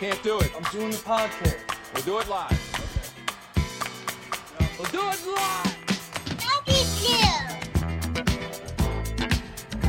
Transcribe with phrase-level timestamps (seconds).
[0.00, 0.50] can't do it.
[0.56, 1.58] I'm doing the podcast.
[1.92, 2.58] We'll do it live.
[4.78, 5.76] We'll do it live.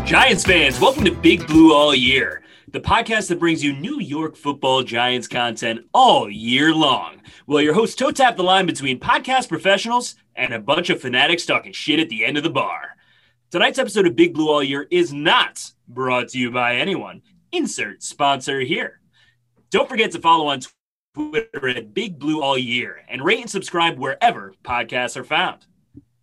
[0.06, 4.36] Giants fans, welcome to Big Blue All Year, the podcast that brings you New York
[4.36, 7.22] football Giants content all year long.
[7.48, 11.46] Well, your hosts toe tap the line between podcast professionals and a bunch of fanatics
[11.46, 12.98] talking shit at the end of the bar.
[13.50, 17.22] Tonight's episode of Big Blue All Year is not brought to you by anyone.
[17.54, 19.01] Insert sponsor here.
[19.72, 20.60] Don't forget to follow on
[21.16, 25.66] Twitter at Big Blue All Year and rate and subscribe wherever podcasts are found.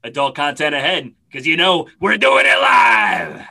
[0.05, 3.47] Adult content ahead because you know we're doing it live.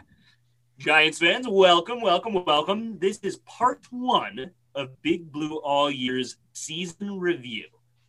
[0.77, 2.99] Giants fans, welcome, welcome, welcome.
[2.99, 7.65] This is part one of Big Blue All Year's season review.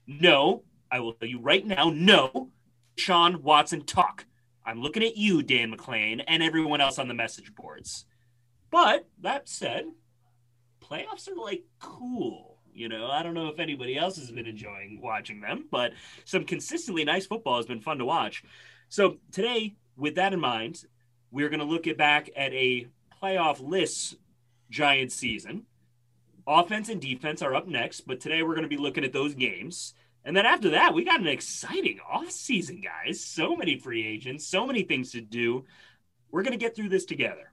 [0.06, 2.50] No, I will tell you right now, no,
[2.98, 4.26] Sean Watson talk.
[4.62, 8.04] I'm looking at you, Dan McLean, and everyone else on the message boards.
[8.70, 9.86] But that said,
[10.90, 12.58] playoffs are like cool.
[12.72, 15.92] You know, I don't know if anybody else has been enjoying watching them, but
[16.24, 18.44] some consistently nice football has been fun to watch.
[18.88, 20.84] So today, with that in mind,
[21.30, 22.86] we're going to look at back at a
[23.20, 24.16] playoff list
[24.70, 25.64] Giants season.
[26.46, 29.34] Offense and defense are up next, but today we're going to be looking at those
[29.34, 29.94] games.
[30.24, 33.20] And then after that, we got an exciting offseason, guys.
[33.20, 35.64] So many free agents, so many things to do.
[36.30, 37.50] We're going to get through this together,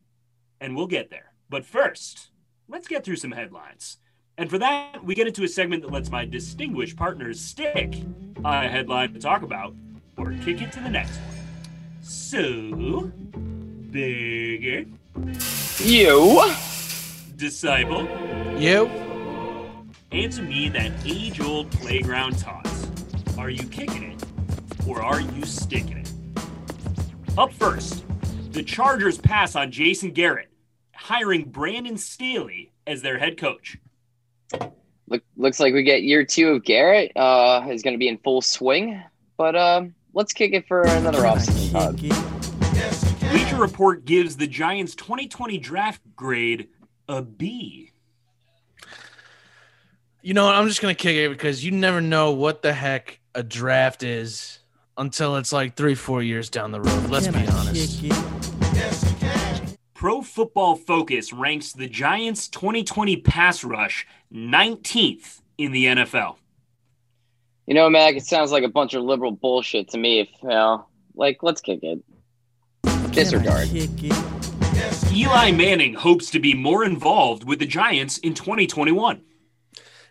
[0.61, 1.33] and we'll get there.
[1.49, 2.29] But first,
[2.67, 3.97] let's get through some headlines.
[4.37, 7.95] And for that, we get into a segment that lets my distinguished partners stick
[8.43, 9.73] on a headline to talk about
[10.17, 12.01] or kick it to the next one.
[12.01, 13.11] So,
[13.91, 14.85] Bigger,
[15.83, 16.53] You.
[17.37, 18.07] Disciple,
[18.59, 18.89] You?
[20.11, 22.87] answer me that age old playground toss.
[23.37, 24.23] Are you kicking it
[24.87, 26.11] or are you sticking it?
[27.37, 28.03] Up first,
[28.51, 30.49] the Chargers pass on Jason Garrett,
[31.05, 33.77] hiring Brandon Staley as their head coach.
[35.07, 37.15] Look, looks like we get year two of Garrett.
[37.15, 38.99] Uh, is going to be in full swing.
[39.37, 41.97] But um, let's kick it for another offseason pod.
[43.29, 46.69] Bleacher Report gives the Giants 2020 draft grade
[47.07, 47.91] a B.
[50.23, 50.55] You know what?
[50.55, 54.57] I'm just gonna kick it because you never know what the heck a draft is
[54.97, 57.09] until it's like three, four years down the road.
[57.11, 59.14] Let's be honest.
[60.05, 66.35] Pro Football Focus ranks the Giants 2020 pass rush 19th in the NFL.
[67.65, 70.19] You know, Mac, it sounds like a bunch of liberal bullshit to me.
[70.19, 70.85] If you know,
[71.15, 72.03] like, let's kick it.
[73.13, 73.67] Disregard.
[75.11, 79.23] Eli Manning hopes to be more involved with the Giants in 2021.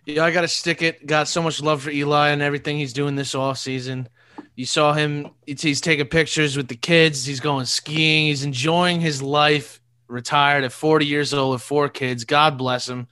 [0.06, 1.06] Yeah, I gotta stick it.
[1.06, 4.08] Got so much love for Eli and everything he's doing this off season.
[4.56, 5.30] You saw him.
[5.46, 7.24] He's taking pictures with the kids.
[7.24, 8.26] He's going skiing.
[8.26, 9.80] He's enjoying his life.
[10.06, 12.24] Retired at 40 years old with four kids.
[12.24, 13.08] God bless him.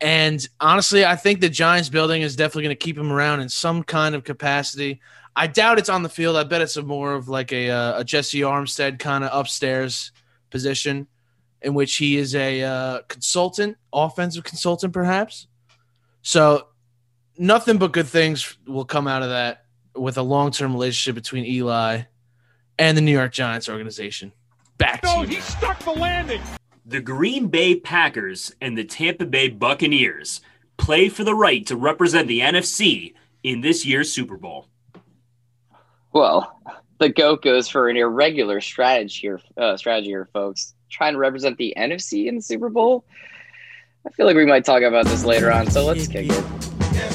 [0.00, 3.48] And honestly, I think the Giants building is definitely going to keep him around in
[3.48, 5.00] some kind of capacity.
[5.36, 6.36] I doubt it's on the field.
[6.36, 10.12] I bet it's a more of like a, uh, a Jessie Armstead kind of upstairs
[10.50, 11.06] position,
[11.62, 15.46] in which he is a uh, consultant, offensive consultant, perhaps.
[16.22, 16.68] So
[17.36, 19.64] nothing but good things will come out of that
[19.94, 22.02] with a long term relationship between Eli
[22.78, 24.32] and the New York Giants organization.
[24.78, 25.40] Back to you.
[25.40, 26.40] stuck the landing.
[26.86, 30.40] The Green Bay Packers and the Tampa Bay Buccaneers
[30.76, 34.66] play for the right to represent the NFC in this year's Super Bowl.
[36.12, 36.60] Well,
[36.98, 40.74] the goat goes for an irregular strategy here, uh, strategy here, folks.
[40.90, 43.04] Trying to represent the NFC in the Super Bowl.
[44.06, 46.44] I feel like we might talk about this later on, so let's kick it.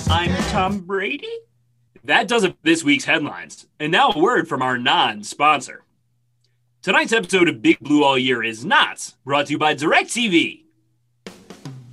[0.09, 1.29] I'm Tom Brady.
[2.03, 3.67] That does it for this week's headlines.
[3.79, 5.83] And now a word from our non sponsor.
[6.81, 10.63] Tonight's episode of Big Blue All Year is not brought to you by DirecTV.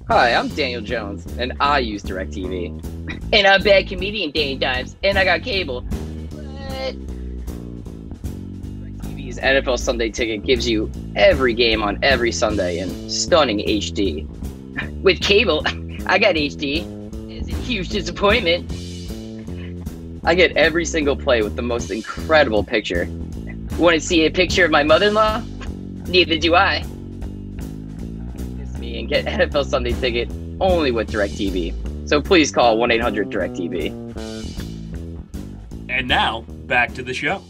[0.06, 3.32] Hi, I'm Daniel Jones, and I use DirecTV.
[3.32, 5.80] and I'm bad comedian Danny Dimes, and I got cable.
[5.80, 6.94] But
[9.02, 14.24] DirecTV's NFL Sunday ticket gives you every game on every Sunday in stunning HD.
[15.02, 15.62] With cable,
[16.06, 16.86] I got HD.
[17.28, 18.70] It's a huge disappointment.
[20.22, 23.08] I get every single play with the most incredible picture.
[23.78, 25.42] Want to see a picture of my mother-in-law?
[26.06, 26.80] Neither do I.
[28.58, 30.30] Kiss me and get NFL Sunday ticket
[30.60, 32.08] only with DirecTV.
[32.08, 34.06] So please call 1-800-DirecTV.
[35.90, 37.42] And now, back to the show.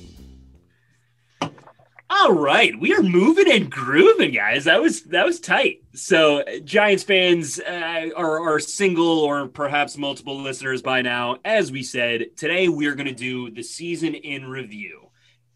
[2.08, 4.64] All right, we are moving and grooving, guys.
[4.64, 5.82] That was that was tight.
[5.93, 11.38] So, Giants fans uh, are, are single or perhaps multiple listeners by now.
[11.44, 15.06] As we said, today we are going to do the season in review,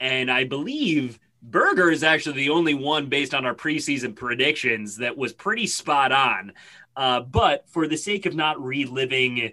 [0.00, 5.16] and I believe Berger is actually the only one based on our preseason predictions that
[5.16, 6.52] was pretty spot on.
[6.96, 9.52] Uh, but for the sake of not reliving,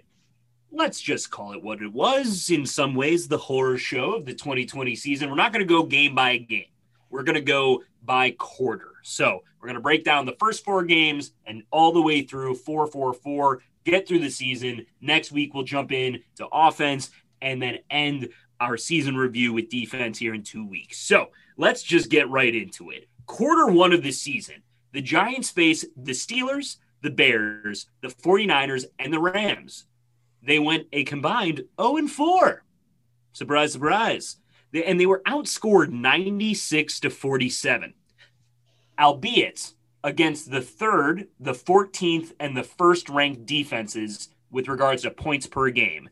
[0.70, 4.34] let's just call it what it was in some ways the horror show of the
[4.34, 6.64] 2020 season, we're not going to go game by game.
[7.10, 8.92] We're going to go by quarter.
[9.02, 12.54] So we're going to break down the first four games and all the way through
[12.54, 14.84] 4 4 4, get through the season.
[15.00, 17.10] Next week, we'll jump in to offense
[17.40, 18.28] and then end
[18.60, 20.98] our season review with defense here in two weeks.
[20.98, 23.08] So let's just get right into it.
[23.26, 24.62] Quarter one of the season,
[24.92, 29.86] the Giants face the Steelers, the Bears, the 49ers, and the Rams.
[30.42, 32.64] They went a combined 0 and 4.
[33.32, 34.36] Surprise, surprise.
[34.72, 37.94] They, and they were outscored 96 to 47.
[38.98, 45.46] Albeit against the third, the 14th, and the first ranked defenses with regards to points
[45.46, 46.08] per game.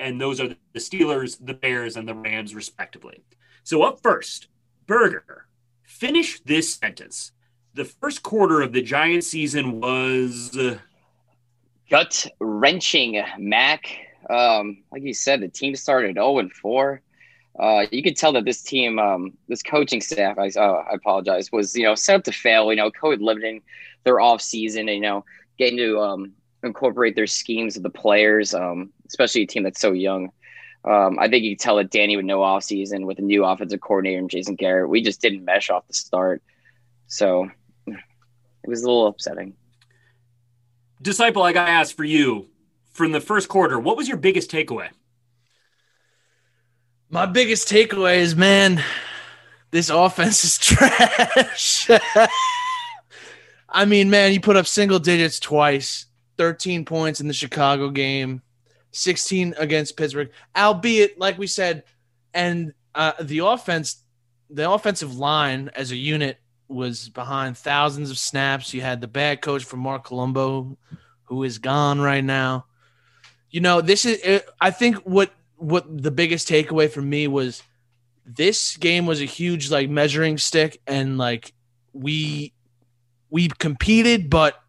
[0.00, 3.22] And those are the Steelers, the Bears, and the Rams, respectively.
[3.62, 4.48] So, up first,
[4.86, 5.46] Berger,
[5.82, 7.32] finish this sentence.
[7.74, 10.56] The first quarter of the Giants season was.
[10.56, 10.78] Uh,
[11.90, 13.86] Gut wrenching, Mac.
[14.28, 17.00] Um, like you said, the team started 0 and 4.
[17.58, 21.52] Uh, you could tell that this team, um, this coaching staff, I, uh, I apologize,
[21.52, 22.70] was you know set up to fail.
[22.70, 23.62] You know, COVID limiting
[24.02, 25.24] their off season, and you know,
[25.56, 26.32] getting to um,
[26.64, 30.30] incorporate their schemes of the players, um, especially a team that's so young.
[30.84, 33.44] Um, I think you could tell that Danny with no off season with a new
[33.44, 36.42] offensive coordinator and Jason Garrett, we just didn't mesh off the start.
[37.06, 37.48] So
[37.86, 39.54] it was a little upsetting.
[41.00, 42.48] Disciple, I got to ask for you
[42.92, 44.88] from the first quarter, what was your biggest takeaway?
[47.10, 48.82] My biggest takeaway is, man,
[49.70, 51.90] this offense is trash.
[53.68, 56.06] I mean, man, you put up single digits twice,
[56.36, 58.42] 13 points in the Chicago game,
[58.92, 61.84] 16 against Pittsburgh, albeit, like we said,
[62.32, 64.02] and uh, the offense,
[64.50, 66.38] the offensive line as a unit
[66.68, 68.72] was behind thousands of snaps.
[68.72, 70.76] You had the bad coach from Marc Colombo,
[71.24, 72.66] who is gone right now.
[73.50, 77.62] You know, this is, I think what, what the biggest takeaway for me was
[78.26, 81.52] this game was a huge like measuring stick and like
[81.92, 82.52] we
[83.30, 84.60] we competed but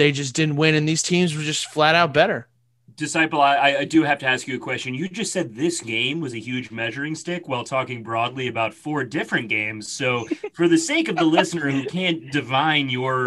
[0.00, 2.48] they just didn't win and these teams were just flat out better.
[2.96, 4.94] Disciple I, I do have to ask you a question.
[4.94, 9.04] You just said this game was a huge measuring stick while talking broadly about four
[9.04, 9.92] different games.
[9.92, 13.26] So for the sake of the listener who can't divine your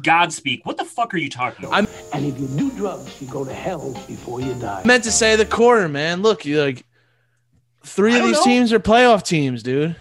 [0.00, 1.76] godspeak what the fuck are you talking about?
[1.76, 4.80] I'm, and if you do drugs you go to hell before you die.
[4.82, 6.22] I meant to say the quarter man.
[6.22, 6.86] Look you like
[7.84, 8.44] three of these know.
[8.44, 9.94] teams are playoff teams dude.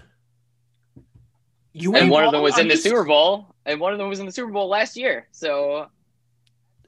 [1.74, 4.08] You And one of them was I'm in the Super Bowl, and one of them
[4.10, 5.28] was in the Super Bowl last year.
[5.32, 5.88] So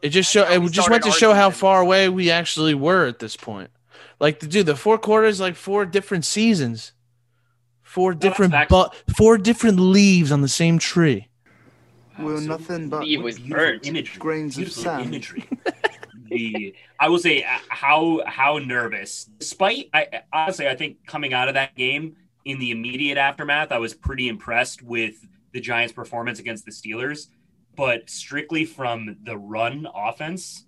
[0.01, 2.73] it just show That's it we just went to show how far away we actually
[2.75, 3.71] were at this point
[4.19, 6.91] like the dude the four quarters like four different seasons
[7.81, 8.69] four that's different facts.
[8.69, 11.27] but four different leaves on the same tree
[12.19, 13.87] We're So- nothing but Steve was Beautiful burnt.
[13.87, 14.19] imagery.
[14.19, 15.05] grains of sand.
[15.07, 15.47] imagery.
[16.29, 19.25] the I will say uh, how how nervous.
[19.39, 23.77] Despite I honestly I think coming out of that game in the immediate aftermath, I
[23.79, 25.15] was pretty impressed with
[25.57, 27.27] the Giants' performance against the Steelers.
[27.75, 30.65] But strictly from the run offense,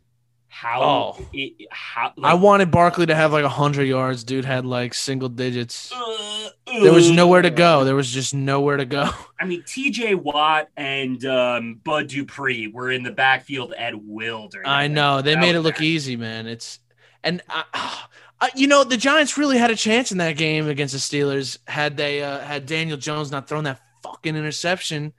[0.47, 1.25] how Oh.
[1.33, 4.23] it, how I wanted Barkley to have like hundred yards.
[4.23, 5.91] Dude had like single digits.
[5.91, 7.83] uh, There was uh, nowhere to go.
[7.83, 9.09] There was just nowhere to go.
[9.39, 10.15] I mean, T.J.
[10.15, 14.67] Watt and um, Bud Dupree were in the backfield at will during.
[14.67, 15.83] I know they made it look bad.
[15.83, 16.45] easy, man.
[16.47, 16.79] It's
[17.23, 17.63] and I,
[18.41, 21.57] I, you know the Giants really had a chance in that game against the Steelers
[21.67, 25.13] had they uh, had Daniel Jones not thrown that fucking interception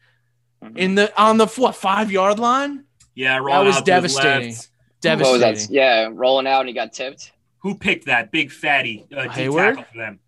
[0.77, 2.85] in the on the what five yard line.
[3.15, 4.49] Yeah, rolling was out to devastating.
[4.51, 4.57] left.
[4.57, 4.69] was
[5.01, 5.41] Devastating.
[5.55, 5.71] that?
[5.71, 7.33] Yeah, rolling out and he got tipped.
[7.59, 9.77] Who picked that big fatty uh, Heyward?
[9.77, 10.21] tackle for them?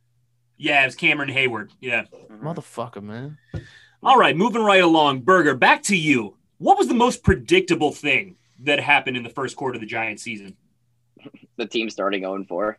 [0.58, 1.70] Yeah, it was Cameron Heyward.
[1.80, 2.04] Yeah.
[2.30, 3.38] Motherfucker, man.
[4.02, 5.20] All right, moving right along.
[5.20, 6.36] Burger, back to you.
[6.58, 10.22] What was the most predictable thing that happened in the first quarter of the Giants
[10.22, 10.56] season?
[11.56, 12.78] The team starting 0 4.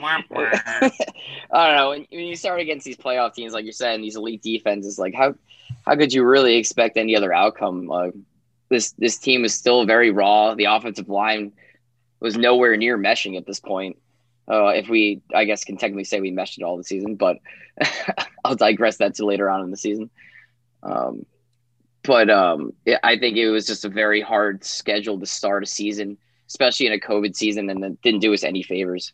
[0.00, 0.50] Wah, wah.
[0.60, 0.90] I
[1.52, 1.90] don't know.
[1.90, 5.14] When, when you start against these playoff teams, like you're saying, these elite defenses, like
[5.14, 5.34] how
[5.84, 7.90] how could you really expect any other outcome?
[7.90, 8.08] Uh,
[8.70, 10.54] this this team is still very raw.
[10.54, 11.52] The offensive line
[12.20, 13.98] was nowhere near meshing at this point.
[14.50, 17.38] Uh, if we, I guess, can technically say we meshed it all the season, but
[18.44, 20.10] I'll digress that to later on in the season.
[20.82, 21.24] Um,
[22.02, 26.18] but um, I think it was just a very hard schedule to start a season,
[26.48, 29.12] especially in a COVID season, and it didn't do us any favors.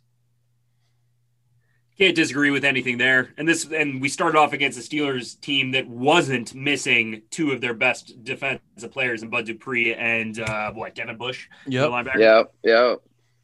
[1.98, 3.34] Can't disagree with anything there.
[3.36, 7.60] And this and we started off against a Steelers team that wasn't missing two of
[7.60, 11.46] their best defensive players in Bud Dupree and uh what, Devin Bush?
[11.66, 11.90] the Yep.
[11.90, 12.18] linebacker?
[12.18, 12.94] Yeah, yeah.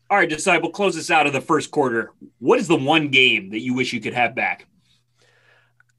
[0.08, 2.12] All right, disciple, close this out of the first quarter.
[2.38, 4.66] What is the one game that you wish you could have back?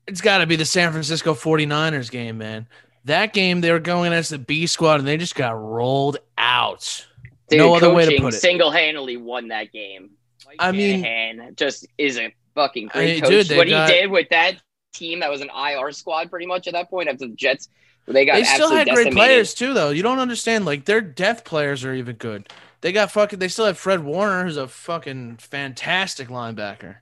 [0.07, 2.67] It's got to be the San Francisco 49ers game, man.
[3.05, 7.05] That game they were going as the B squad and they just got rolled out.
[7.49, 8.37] Dude, no other way to put it.
[8.37, 10.11] single-handedly won that game.
[10.45, 13.47] Mike I mean- Shanahan just is a fucking I great mean, coach.
[13.47, 14.55] dude, what got- he did with that
[14.93, 17.69] team that was an IR squad pretty much at that point after the Jets,
[18.07, 19.89] they got They still had great players too, though.
[19.89, 20.65] You don't understand.
[20.65, 22.47] Like their depth players are even good.
[22.81, 23.39] They got fucking.
[23.39, 26.97] They still have Fred Warner, who's a fucking fantastic linebacker.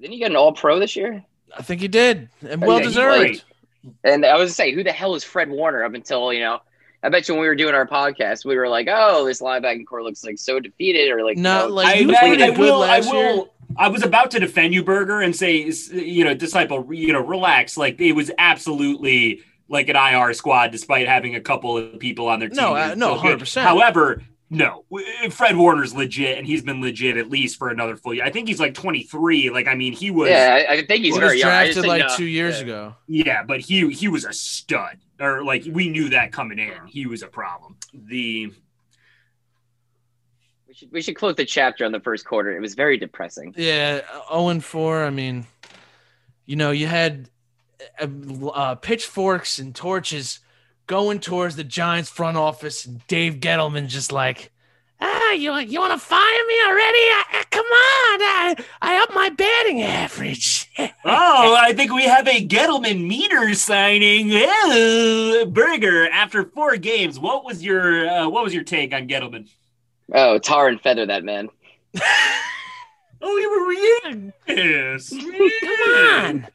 [0.00, 1.24] Didn't he get an All-Pro this year?
[1.56, 3.44] I think he did, and well yeah, deserved.
[4.02, 5.84] And I was to say, who the hell is Fred Warner?
[5.84, 6.60] Up until you know,
[7.04, 9.86] I bet you when we were doing our podcast, we were like, "Oh, this linebacking
[9.86, 12.46] core looks like so defeated," or like, No, you know, like, I, he was I-
[12.46, 12.82] I will.
[12.82, 13.36] I last year.
[13.36, 13.50] will.
[13.76, 17.76] I was about to defend you, Burger, and say, you know, disciple, you know, relax.
[17.76, 22.38] Like it was absolutely like an IR squad, despite having a couple of people on
[22.38, 22.56] their team.
[22.56, 23.62] No, uh, no, 100%.
[23.62, 24.84] However, no,
[25.30, 28.24] Fred Warner's legit, and he's been legit at least for another full year.
[28.24, 29.50] I think he's like 23.
[29.50, 30.28] Like, I mean, he was.
[30.30, 31.50] yeah, I, I think he's He very was young.
[31.50, 32.16] I drafted like know.
[32.16, 32.62] two years Yeah.
[32.64, 32.94] ago.
[33.08, 36.74] Yeah, but he he was a stud, or like we knew that coming in.
[36.86, 37.76] He was a problem.
[37.92, 38.52] The
[40.68, 42.54] We should we should close the chapter on the first quarter.
[42.56, 43.54] It was very depressing.
[43.56, 45.04] Yeah, zero and four.
[45.04, 45.46] I mean,
[46.46, 47.28] you know, you had
[48.00, 48.06] uh,
[48.48, 50.40] uh, pitchforks and torches
[50.86, 54.52] going towards the Giants front office, and Dave Gettleman just like,
[55.00, 56.98] ah, you you want to fire me already?
[56.98, 60.70] I, come on, I I up my batting average.
[60.78, 64.30] oh, I think we have a Gettleman meter signing.
[64.32, 69.48] Oh, Burger, after four games, what was your uh, what was your take on Gettleman?
[70.12, 71.48] Oh, tar and feather that man.
[73.26, 74.32] Oh, you were real.
[74.46, 75.08] Yes.
[75.62, 76.46] come on.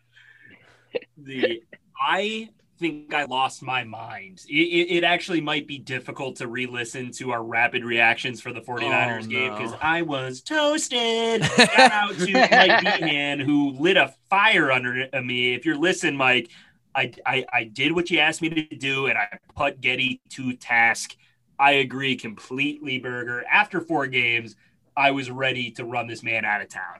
[1.18, 1.64] the
[2.00, 4.42] I think I lost my mind.
[4.48, 8.62] It, it, it actually might be difficult to re-listen to our rapid reactions for the
[8.62, 11.44] 49ers Oh, game because I was toasted.
[11.58, 15.54] Shout out to Mike Behan who lit a fire under me.
[15.54, 16.50] If you're listening, Mike,
[16.96, 20.54] I, I I did what you asked me to do and I put Getty to
[20.54, 21.16] task.
[21.60, 23.44] I agree completely, Burger.
[23.52, 24.56] After four games,
[24.96, 27.00] I was ready to run this man out of town.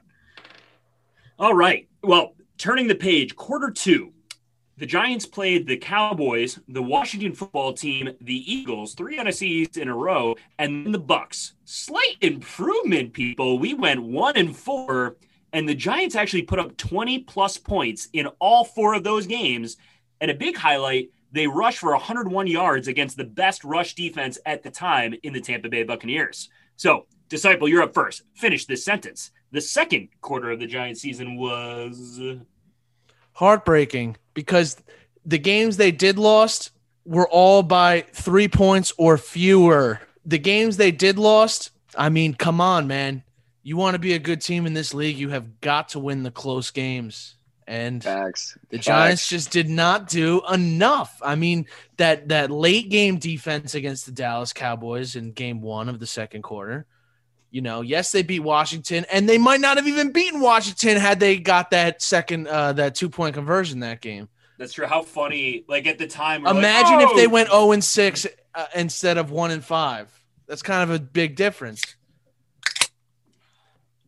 [1.38, 1.88] All right.
[2.02, 4.12] Well, turning the page, quarter two.
[4.80, 9.94] The Giants played the Cowboys, the Washington football team, the Eagles, three NFCs in a
[9.94, 11.52] row, and then the Bucks.
[11.66, 13.58] Slight improvement, people.
[13.58, 15.18] We went one and four,
[15.52, 19.76] and the Giants actually put up 20 plus points in all four of those games.
[20.18, 24.62] And a big highlight, they rushed for 101 yards against the best rush defense at
[24.62, 26.48] the time in the Tampa Bay Buccaneers.
[26.76, 28.22] So, Disciple, you're up first.
[28.32, 29.30] Finish this sentence.
[29.52, 32.18] The second quarter of the Giants season was.
[33.32, 34.76] Heartbreaking because
[35.24, 36.70] the games they did lost
[37.04, 40.00] were all by three points or fewer.
[40.24, 43.22] The games they did lost, I mean, come on, man.
[43.62, 46.22] You want to be a good team in this league, you have got to win
[46.22, 47.36] the close games.
[47.66, 48.58] And Facts.
[48.70, 48.86] the Facts.
[48.86, 51.20] Giants just did not do enough.
[51.22, 51.66] I mean,
[51.98, 56.42] that that late game defense against the Dallas Cowboys in game 1 of the second
[56.42, 56.86] quarter.
[57.50, 61.18] You know, yes, they beat Washington and they might not have even beaten Washington had
[61.18, 64.28] they got that second uh that two-point conversion that game.
[64.58, 64.86] That's true.
[64.86, 65.64] How funny!
[65.68, 68.66] Like at the time, we're like, Imagine if "Oh!" they went 0 and 6 uh,
[68.74, 70.24] instead of 1 and 5.
[70.46, 71.82] That's kind of a big difference.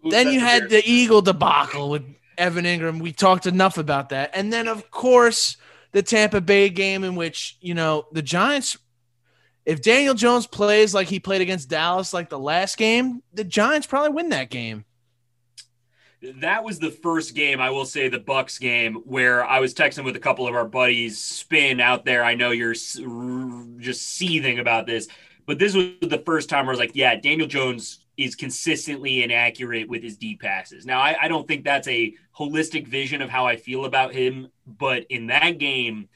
[0.04, 2.04] Ooh, Then you had the Eagle debacle with
[2.36, 3.00] Evan Engram.
[3.00, 4.32] We talked enough about that.
[4.34, 5.56] And then, of course,
[5.92, 8.76] the Tampa Bay game in which, you know, the Giants,
[9.64, 13.86] if Daniel Jones plays like he played against Dallas like the last game, the Giants
[13.86, 14.84] probably win that game.
[16.36, 20.04] that was the first game I will say the Bucks game where I was texting
[20.04, 21.22] with a couple of our buddies.
[21.22, 22.24] Spin out there.
[22.24, 25.08] I know you're just seething about this,
[25.46, 29.22] but this was the first time where I was like, yeah, Daniel Jones is consistently
[29.22, 30.84] inaccurate with his deep passes.
[30.84, 34.48] Now, I, I don't think that's a holistic vision of how I feel about him,
[34.66, 36.08] but in that game,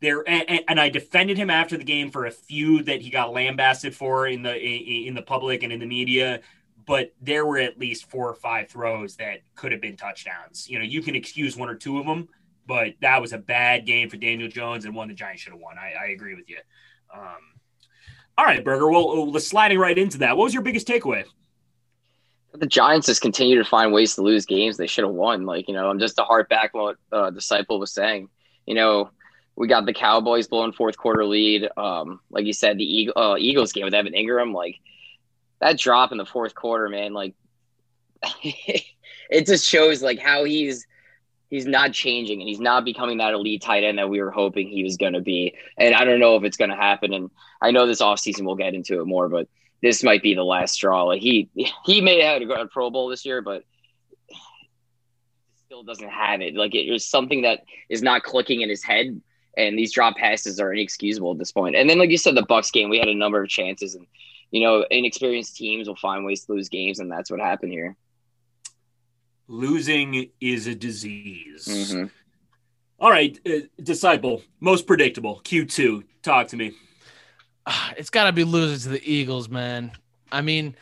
[0.00, 3.32] there and, and I defended him after the game for a few that he got
[3.32, 6.40] lambasted for in the in, the public and in the media
[6.86, 10.68] but there were at least four or five throws that could have been touchdowns.
[10.68, 12.28] You know, you can excuse one or two of them,
[12.66, 15.60] but that was a bad game for Daniel Jones and one the Giants should have
[15.60, 15.78] won.
[15.78, 16.58] I, I agree with you.
[17.14, 17.38] Um,
[18.36, 20.36] all right, Berger Well, let's sliding right into that.
[20.36, 21.24] What was your biggest takeaway?
[22.54, 25.46] The Giants just continue to find ways to lose games they should have won.
[25.46, 28.28] Like, you know, I'm just to harp back what uh, Disciple was saying.
[28.66, 29.10] You know,
[29.60, 31.68] we got the Cowboys blowing fourth quarter lead.
[31.76, 34.76] Um, like you said, the Eagle, uh, Eagles game with Evan Engram, like
[35.60, 37.34] that drop in the fourth quarter, man, like
[38.42, 40.86] it just shows like how he's
[41.50, 44.66] he's not changing and he's not becoming that elite tight end that we were hoping
[44.66, 45.54] he was going to be.
[45.76, 47.12] And I don't know if it's going to happen.
[47.12, 49.46] And I know this offseason we'll get into it more, but
[49.82, 51.02] this might be the last straw.
[51.02, 51.50] Like he
[51.84, 53.64] he may have had a Pro Bowl this year, but
[55.66, 56.54] still doesn't have it.
[56.54, 59.20] Like it was something that is not clicking in his head.
[59.56, 61.76] And these drop passes are inexcusable at this point.
[61.76, 64.06] And then, like you said, the Bucks game, we had a number of chances, and
[64.50, 67.96] you know, inexperienced teams will find ways to lose games, and that's what happened here.
[69.48, 71.66] Losing is a disease.
[71.68, 72.10] Mhm.
[73.00, 75.40] All right, uh, disciple, most predictable.
[75.44, 76.72] Q2, talk to me.
[77.96, 79.92] it's got to be losing to the Eagles, man.
[80.32, 80.76] I mean,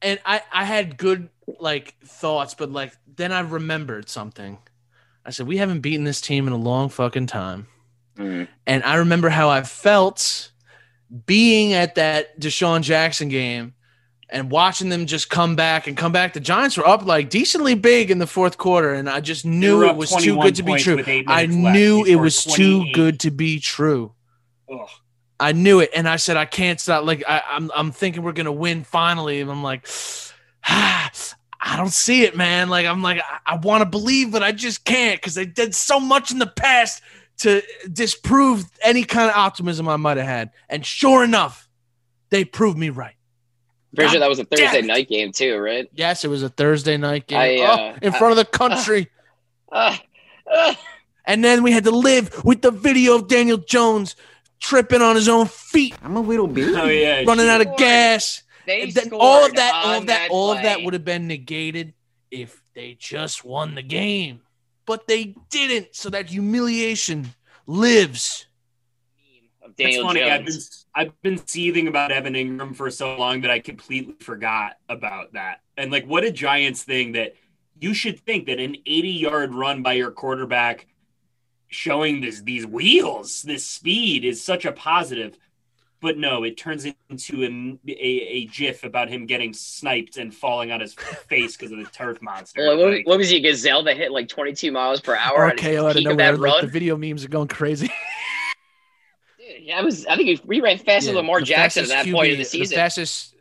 [0.00, 1.28] and I I had good
[1.60, 4.58] like thoughts, but like then I remembered something.
[5.24, 7.68] I said we haven't beaten this team in a long fucking time,
[8.22, 8.48] Mhm.
[8.66, 10.50] and I remember how I felt
[11.26, 13.74] being at that DeSean Jackson game
[14.30, 16.32] and watching them just come back and come back.
[16.32, 19.82] The Giants were up like decently big in the fourth quarter, and I just knew
[19.84, 21.04] it was too good to be true.
[21.26, 24.12] I knew it was too good to be true.
[24.72, 24.88] Ugh.
[25.38, 27.04] I knew it, and I said I can't stop.
[27.04, 29.86] Like I, I'm, I'm thinking we're gonna win finally, and I'm like,
[30.66, 31.10] ah,
[31.60, 32.70] I don't see it, man.
[32.70, 35.74] Like I'm like I, I want to believe, but I just can't because they did
[35.74, 37.02] so much in the past
[37.38, 37.62] to
[37.92, 41.68] disprove any kind of optimism I might have had, and sure enough,
[42.30, 43.14] they proved me right.
[43.94, 45.86] Pretty sure that was a Thursday night game too, right?
[45.92, 49.08] Yes, it was a Thursday night game I, Oh, uh, in front of the country,
[49.70, 50.00] Ah,
[50.50, 50.78] ah.
[51.26, 54.16] and then we had to live with the video of Daniel Jones
[54.60, 56.74] tripping on his own feet, I'm a little bit.
[56.74, 58.42] Oh yeah, running out of gas.
[58.66, 61.94] They then all of that, all of that, all of that would have been negated
[62.30, 64.40] if they just won the game.
[64.86, 67.34] But they didn't, so that humiliation
[67.66, 68.46] lives.
[69.62, 70.22] of It's Daniel funny.
[70.22, 70.58] I've been
[70.94, 75.60] I've been seething about Evan Engram for so long that I completely forgot about that.
[75.76, 77.34] And like, what a Giants thing that
[77.80, 80.86] you should think that an 80 yard run by your quarterback,
[81.68, 85.38] showing this these wheels, this speed is such a positive.
[86.02, 90.72] But no, it turns into a, a, a gif about him getting sniped and falling
[90.72, 92.60] on his face because of the turf monster.
[92.60, 95.46] Well, what, Like, what was he, a gazelle that hit like 22 miles per hour?
[95.46, 96.36] at his RKO out of peak of nowhere.
[96.36, 97.86] Like, the video memes are going crazy.
[99.38, 100.04] Dude, yeah, I was.
[100.06, 102.38] I think we ran faster Yeah, than Lamar Jackson at that fastest point QB of
[102.38, 102.74] the season.
[102.74, 103.34] The fastest,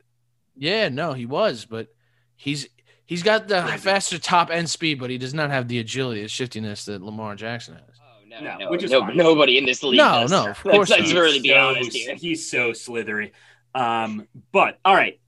[0.56, 1.88] yeah, no, he was, but
[2.36, 2.68] he's
[3.06, 6.28] he's got the faster top end speed, but he does not have the agility, the
[6.28, 8.01] shiftiness that Lamar Jackson has.
[8.32, 9.18] No, No, no, which is no- fine.
[9.18, 9.98] nobody in this league.
[9.98, 10.32] No, does.
[10.32, 12.16] no, of Let's- course Let's really be so, honest here.
[12.16, 13.34] He's so slithery.
[13.76, 15.20] Um, but all right,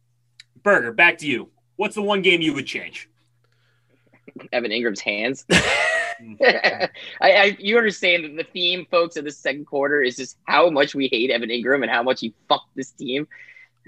[0.63, 1.49] Burger, back to you.
[1.75, 3.09] What's the one game you would change?
[4.51, 5.45] Evan Engram's hands.
[5.51, 6.89] I,
[7.21, 10.95] I, you understand that the theme, folks, of the second quarter is just how much
[10.95, 13.27] we hate Evan Engram and how much he fucked this team.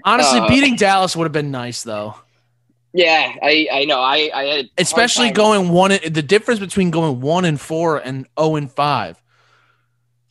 [0.04, 2.16] Honestly, Uh, beating Dallas would have been nice though.
[2.92, 4.00] Yeah, I, I know.
[4.00, 8.56] I, I had especially going one the difference between going one and four and oh
[8.56, 9.20] and five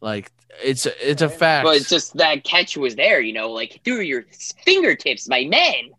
[0.01, 0.31] like
[0.63, 4.01] it's it's a fact But it's just that catch was there, you know, like through
[4.01, 4.25] your
[4.63, 5.91] fingertips, my man.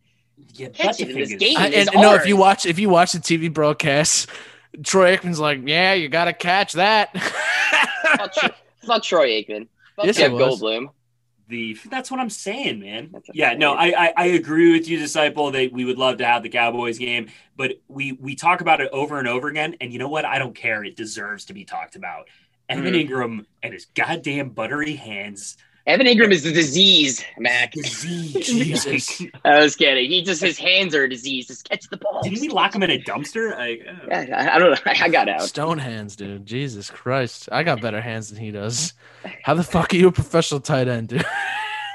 [0.55, 1.57] Yeah, Catch it in this game.
[1.59, 4.29] I- is and no if you watch if you watch the tv broadcast
[4.83, 7.15] troy aikman's like yeah you gotta catch that
[8.17, 8.49] Fuck, Tro-
[8.87, 9.69] fuck Troy Aikman.
[9.97, 10.61] Fuck Yes, it Jeff was.
[10.61, 10.89] Goldblum.
[11.49, 13.15] The that's what I'm saying, man.
[13.33, 15.53] Yeah, no, I, I I agree with you, disciple.
[15.53, 18.91] That we would love to have the Cowboys game, but we we talk about it
[18.93, 19.77] over and over again.
[19.81, 20.25] And you know what?
[20.25, 20.83] I don't care.
[20.83, 22.27] It deserves to be talked about.
[22.69, 23.09] Evan Mm.
[23.09, 25.57] Engram and his goddamn buttery hands.
[25.87, 27.71] Evan Engram is the disease, Mac.
[27.71, 29.23] Disease, Jesus.
[29.45, 30.11] I was kidding.
[30.11, 31.47] He just his hands are a disease.
[31.47, 32.23] Just catch the ball.
[32.23, 33.57] Didn't we lock him in a dumpster?
[33.57, 34.93] Like, uh, Yeah, I, I don't know.
[35.01, 35.43] I got out.
[35.43, 38.95] stone hands dude jesus christ i got better hands than he does
[39.43, 41.25] how the fuck are you a professional tight end dude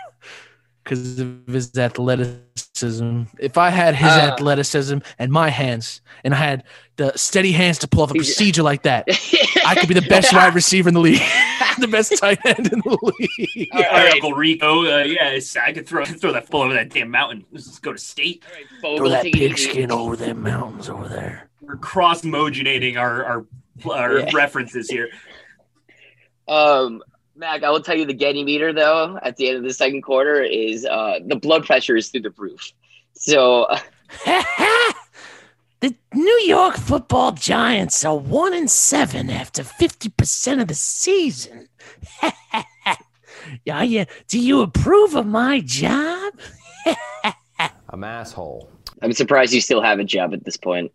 [0.83, 4.31] because of his athleticism if i had his Uh.
[4.33, 6.63] athleticism and my hands and i had
[6.97, 9.05] the steady hands to pull off a He's- procedure like that
[9.65, 11.21] I could be the best wide receiver in the league,
[11.81, 13.69] the best tight end in the league.
[13.73, 14.81] All right, all right, Uncle Rico.
[14.85, 17.45] Uh, yeah, it's- I could throw throw that ball over that damn mountain.
[17.51, 18.43] Let's just go to state.
[18.81, 19.49] Fogel, Throw that take it easy.
[19.49, 21.49] pigskin over them mountains over there.
[21.61, 23.45] We're cross moginating our our,
[23.91, 24.29] our Yeah.
[24.33, 25.09] references here.
[26.47, 27.01] Um,
[27.35, 30.01] Mac, I will tell you the Getty meter though at the end of the second
[30.01, 32.73] quarter is uh the blood pressure is through the roof.
[33.13, 33.79] So uh,
[35.81, 41.67] the New York Football Giants are one and seven after fifty percent of the season.
[43.65, 44.05] yeah, yeah.
[44.27, 46.33] Do you approve of my job?
[47.89, 48.69] I'm asshole.
[49.01, 50.91] I'm surprised you still have a job at this point.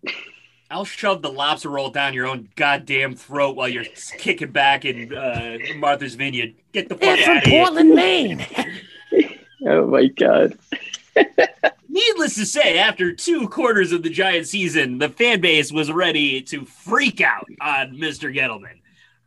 [0.71, 3.85] I'll shove the lobster roll down your own goddamn throat while you're
[4.19, 6.55] kicking back in uh, Martha's Vineyard.
[6.73, 7.65] Get the fuck They're out from of here.
[7.65, 8.47] Portland, Maine.
[9.69, 10.57] Oh my god.
[11.97, 16.43] Needless to say, after two quarters of the Giant season, the fan base was ready
[16.43, 18.31] to freak out on Mr.
[18.31, 18.83] Gettleman.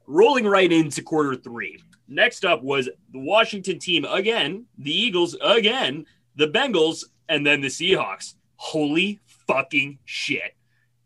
[0.06, 1.82] Rolling right into quarter three.
[2.08, 6.06] Next up was the Washington team again, the Eagles again,
[6.36, 8.36] the Bengals, and then the Seahawks.
[8.58, 10.54] Holy fucking shit.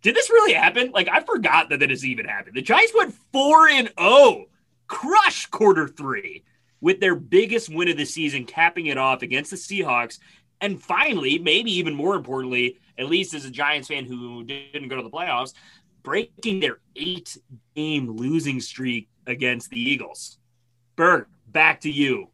[0.02, 0.92] Did this really happen?
[0.92, 2.58] Like, I forgot that this even happened.
[2.58, 4.48] The Giants went 4 and 0.
[4.88, 6.44] crushed quarter three
[6.82, 10.20] with their biggest win of the season, capping it off against the Seahawks.
[10.62, 14.96] And finally, maybe even more importantly, at least as a Giants fan who didn't go
[14.96, 15.54] to the playoffs,
[16.04, 17.38] breaking their eight
[17.76, 20.38] game losing streak against the Eagles.
[20.96, 22.28] Berg, back to you.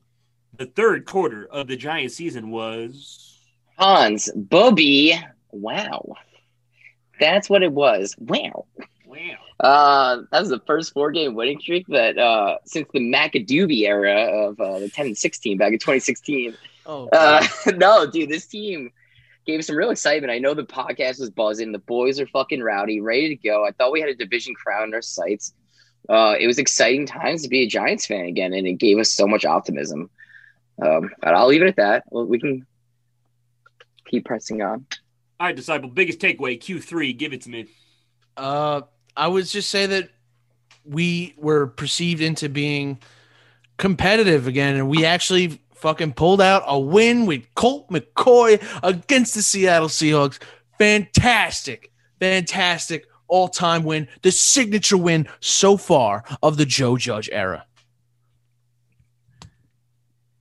[0.58, 3.38] The third quarter of the Giants season was.
[3.78, 5.18] Hans, Bobby.
[5.52, 6.16] Wow.
[7.20, 8.16] That's what it was.
[8.20, 8.66] Wow.
[9.06, 9.18] Wow.
[9.60, 14.48] Uh, that was the first four game winning streak that uh, since the McAdoobie era
[14.48, 16.56] of uh, the 10 and 16 back in 2016.
[16.90, 18.92] Oh, Uh, no, dude, this team
[19.46, 20.32] gave some real excitement.
[20.32, 21.72] I know the podcast was buzzing.
[21.72, 23.64] The boys are fucking rowdy, ready to go.
[23.64, 25.54] I thought we had a division crown in our sights.
[26.10, 29.14] Uh, it was exciting times to be a Giants fan again, and it gave us
[29.14, 30.10] so much optimism.
[30.84, 32.04] Um, but I'll leave it at that.
[32.12, 32.66] We can
[34.08, 34.88] keep pressing on.
[35.40, 37.68] All right, Disciple, biggest takeaway, Q3, give it to me.
[38.36, 38.82] Uh,
[39.16, 40.10] I would just say that
[40.86, 43.00] we were perceived into being
[43.78, 49.42] competitive again, and we actually fucking pulled out a win with Colt McCoy against the
[49.42, 50.40] Seattle Seahawks.
[50.78, 57.66] Fantastic, fantastic all time win, the signature win so far of the Joe Judge era.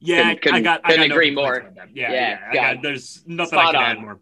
[0.01, 0.81] Yeah, Couldn't- I got.
[0.85, 1.87] I couldn't got agree complaints more.
[1.93, 2.61] Yeah, Yeah, yeah.
[2.71, 4.21] I got, there's nothing I Spot can add more.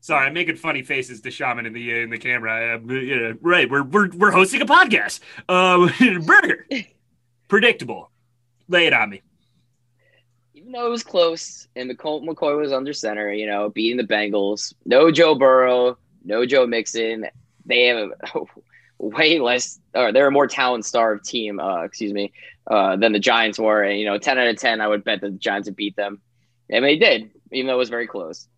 [0.00, 2.76] Sorry, I'm making funny faces to Shaman in the in the camera.
[2.82, 5.20] Uh, yeah, right, we're we're we're hosting a podcast.
[5.48, 5.90] Um,
[6.24, 6.66] Burger,
[7.48, 8.10] predictable.
[8.68, 9.22] Lay it on me.
[10.72, 14.74] Though it was close and McCoy, McCoy was under center, you know, beating the Bengals.
[14.84, 17.26] No Joe Burrow, no Joe Mixon.
[17.66, 18.40] They have a
[18.98, 22.32] way less, or they're a more talent starved team, uh, excuse me,
[22.66, 23.82] uh, than the Giants were.
[23.82, 25.96] And, you know, 10 out of 10, I would bet that the Giants would beat
[25.96, 26.20] them.
[26.70, 28.48] And they did, even though it was very close.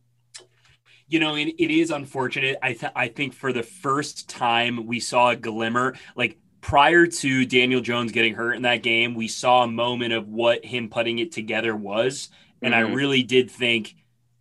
[1.09, 2.57] You know, it, it is unfortunate.
[2.63, 7.45] I th- I think for the first time we saw a glimmer, like prior to
[7.47, 11.19] Daniel Jones getting hurt in that game, we saw a moment of what him putting
[11.19, 12.29] it together was,
[12.63, 12.95] and I Mhm.
[12.95, 13.95] really did think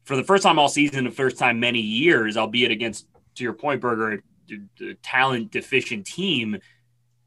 [0.04, 3.54] for the first time all season, the first time many years, albeit against to your
[3.54, 4.24] point, Berger,
[4.82, 6.58] a talent deficient team,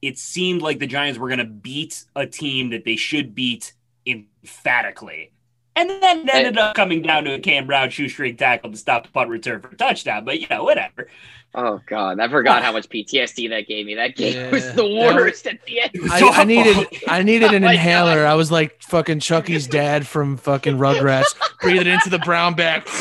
[0.03, 3.73] it seemed like the Giants were going to beat a team that they should beat
[4.05, 5.31] emphatically.
[5.75, 9.05] And then it ended up coming down to a Cam Brown shoestring tackle to stop
[9.05, 10.25] the punt return for a touchdown.
[10.25, 11.09] But, you know, whatever.
[11.55, 12.21] Oh, God.
[12.21, 13.95] I forgot how much PTSD that gave me.
[13.95, 15.91] That game Yeah, was the that worst at the end.
[15.95, 18.27] It was I, I needed I needed an Oh my inhaler.
[18.27, 22.87] I was like fucking Chuckie's dad from fucking Rugrats, breathing into the brown bag.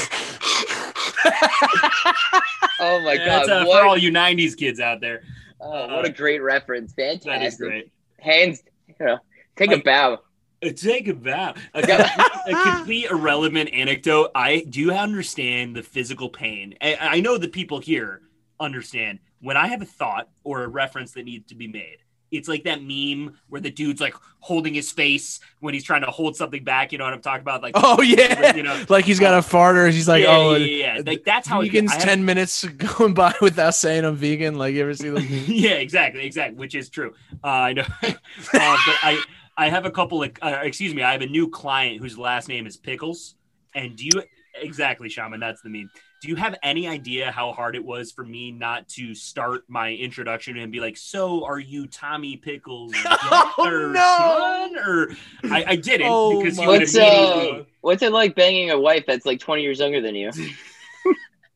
[2.84, 3.48] Oh, my Yeah, God.
[3.48, 5.22] That's uh, what, for all you 90s kids out there.
[5.60, 6.94] oh, what a great reference.
[6.94, 7.32] Fantastic.
[7.32, 7.92] That is great.
[8.20, 9.20] Hands, you know,
[9.56, 10.20] take a bow.
[10.64, 11.54] Uh, Take a bow.
[11.74, 12.10] A, complete,
[12.48, 14.32] a complete irrelevant anecdote.
[14.36, 16.76] I do understand the physical pain.
[16.82, 18.22] I, I know the people here
[18.60, 21.98] understand when I have a thought or a reference that needs to be made.
[22.30, 26.08] It's like that meme where the dude's like holding his face when he's trying to
[26.12, 26.94] hold something back.
[26.94, 27.62] You know what I'm talking about?
[27.62, 29.92] Like, Oh yeah, you know, like he's got a farter.
[29.92, 31.02] He's like, yeah, oh, yeah, yeah.
[31.06, 32.64] Like that's how vegan's have- ten minutes
[32.98, 34.58] going by without saying I'm vegan.
[34.58, 35.26] Like you ever see those?
[35.26, 37.14] yeah, exactly, exactly, which is true.
[37.44, 38.12] Uh, I know, uh,
[38.54, 39.22] but I
[39.58, 42.48] I have a couple of uh, excuse me, I have a new client whose last
[42.48, 43.36] name is Pickles,
[43.76, 44.24] and do you
[44.56, 45.40] exactly, Shaman?
[45.40, 45.90] That's the meme.
[46.22, 49.92] Do you have any idea how hard it was for me not to start my
[49.94, 52.92] introduction and be like, "So, are you Tommy Pickles'
[53.30, 54.16] daughter, no.
[54.18, 55.12] son?" Or
[55.52, 57.62] I, I didn't Oh because my you would What's immediately.
[57.62, 60.32] uh, what's it like banging a wife that's like 20 years younger than you?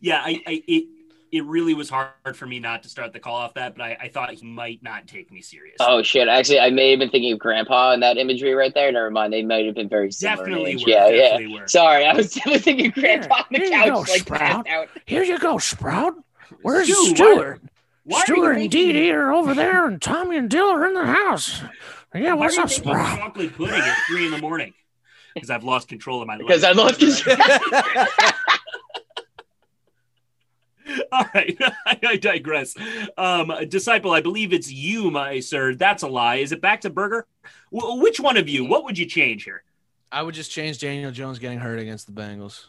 [0.00, 0.84] yeah, I, I it
[1.32, 3.96] it really was hard for me not to start the call off that, but I,
[4.02, 5.76] I thought he might not take me serious.
[5.80, 6.26] Oh shit!
[6.28, 8.90] Actually, I may have been thinking of Grandpa in that imagery right there.
[8.90, 9.32] Never mind.
[9.32, 10.44] They might have been very similar.
[10.46, 10.82] definitely were.
[10.90, 11.48] Yeah, yeah.
[11.60, 11.68] were.
[11.68, 14.40] Sorry, I was definitely thinking Grandpa on the Here you couch, go, like Sprout.
[14.40, 14.88] passed out.
[15.06, 16.14] Here you go, Sprout.
[16.62, 17.60] Where's Stu, Stuart?
[18.04, 20.94] Why are Stuart and making- Didi are over there, and Tommy and Dill are in
[20.94, 21.62] the house.
[22.14, 23.18] Yeah, Why what's are you up, making Sprout?
[23.18, 24.74] chocolate pudding at three in the morning?
[25.34, 26.46] Because I've lost control of my life.
[26.46, 27.36] Because I lost control.
[31.12, 31.56] All right,
[32.04, 32.74] I digress.
[33.16, 35.74] Um, disciple, I believe it's you, my sir.
[35.74, 36.36] That's a lie.
[36.36, 37.26] Is it back to Burger?
[37.70, 38.64] Wh- which one of you?
[38.64, 39.62] What would you change here?
[40.12, 42.66] I would just change Daniel Jones getting hurt against the Bengals.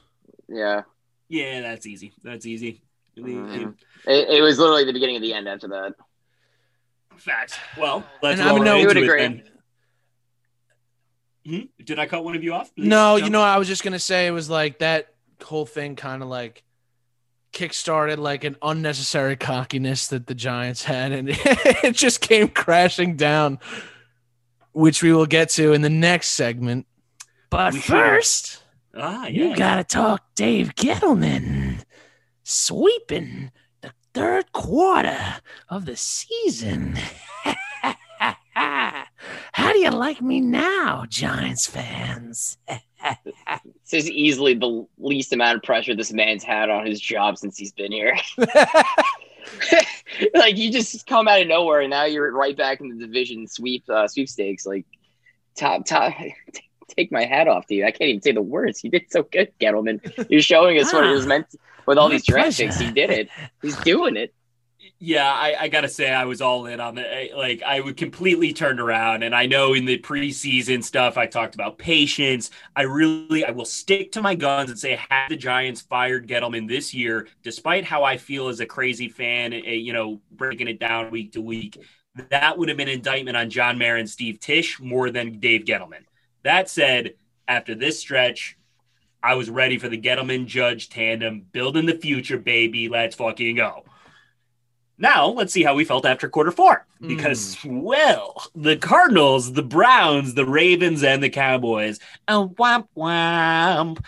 [0.47, 0.83] yeah,
[1.27, 2.13] Yeah, that's easy.
[2.23, 2.81] That's easy.
[3.17, 3.75] Mhm.
[4.07, 5.93] it, it was literally the beginning of the end after that.
[7.17, 7.57] Facts.
[7.77, 9.21] Well, let's And I roll know- right You would into it agree.
[9.21, 9.43] then.
[11.77, 11.83] Hmm?
[11.83, 12.71] Did I cut one of you off?
[12.77, 13.23] No, Jump.
[13.25, 16.29] you know, I was just gonna say it was like that whole thing kind of
[16.29, 16.63] like
[17.53, 23.59] kickstarted like an unnecessary cockiness that the Giants had, and it just came crashing down,
[24.73, 26.85] which we will get to in the next segment.
[27.49, 28.63] But We first,
[28.95, 29.49] Ah, yeah.
[29.49, 31.83] you gotta talk Dave Gettleman
[32.43, 35.37] sweeping the third quarter
[35.69, 36.97] of the season.
[38.53, 42.57] how do you like me now, Giants fans?
[43.91, 47.57] This is easily the least amount of pressure this man's had on his job since
[47.57, 48.17] he's been here.
[50.33, 53.47] like you just come out of nowhere and now you're right back in the division
[53.47, 54.65] sweep uh, sweepstakes.
[54.65, 54.85] Like
[55.55, 56.13] top top.
[56.87, 57.85] Take my hat off to you.
[57.85, 58.83] I can't even say the words.
[58.83, 60.29] You did so good, Gettleman.
[60.29, 61.47] You're showing us what it was meant
[61.85, 62.77] with all these draft picks.
[62.77, 63.29] He did it.
[63.61, 64.33] He's doing it.
[65.03, 68.53] Yeah, I, I gotta say I was all in on the like I would completely
[68.53, 72.51] turned around and I know in the preseason stuff I talked about patience.
[72.75, 76.67] I really I will stick to my guns and say had the Giants fired Gettleman
[76.67, 80.79] this year, despite how I feel as a crazy fan, eh, you know, breaking it
[80.79, 81.83] down week to week,
[82.29, 86.05] that would have been indictment on John Mara and Steve Tisch more than Dave Gettleman.
[86.43, 87.15] That said,
[87.47, 88.55] after this stretch,
[89.23, 92.87] I was ready for the Gettleman Judge tandem, building the future, baby.
[92.87, 93.83] Let's fucking go.
[95.01, 96.85] Now, let's see how we felt after quarter four.
[96.99, 97.07] Hmm.
[97.07, 104.05] Because, well, the Cardinals, the Browns, the Ravens, and the Cowboys, a womp womp.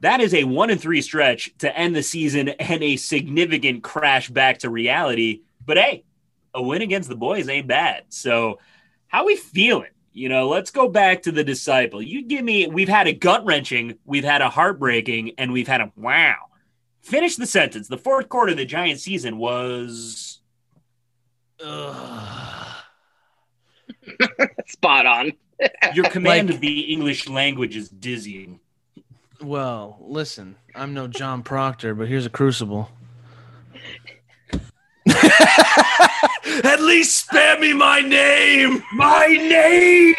[0.00, 4.30] That is a one and three stretch to end the season and a significant crash
[4.30, 5.40] back to reality.
[5.64, 6.04] But hey,
[6.54, 8.04] a win against the boys ain't bad.
[8.10, 8.60] So,
[9.08, 9.90] how we feeling?
[10.12, 12.00] You know, let's go back to the disciple.
[12.00, 15.80] You give me, we've had a gut wrenching, we've had a heartbreaking, and we've had
[15.80, 16.36] a wow.
[17.02, 17.88] Finish the sentence.
[17.88, 20.25] The fourth quarter of the Giants season was.
[24.66, 25.32] Spot on.
[25.94, 28.60] your command Like- of the English language is dizzying.
[29.42, 32.90] Well, listen, I'm no John Proctor, but here's a crucible.
[36.64, 38.82] At least spare me my name.
[38.94, 40.14] My name.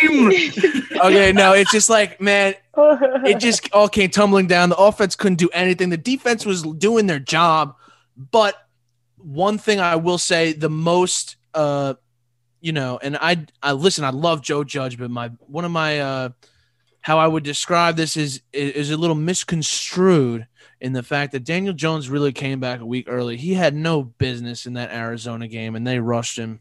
[1.03, 4.69] Okay, no, it's just like, man, it just all came tumbling down.
[4.69, 5.89] The offense couldn't do anything.
[5.89, 7.75] The defense was doing their job,
[8.31, 8.66] but
[9.27, 11.95] one thing I will say, the most, uh,
[12.61, 14.03] you know, and I, I listen.
[14.03, 16.29] I love Joe Judge, but my one of my, uh,
[17.01, 20.47] how I would describe this is is a little misconstrued
[20.79, 23.37] in the fact that Daniel Jones really came back a week early.
[23.37, 26.59] He had no business in that Arizona game, and they rushed him.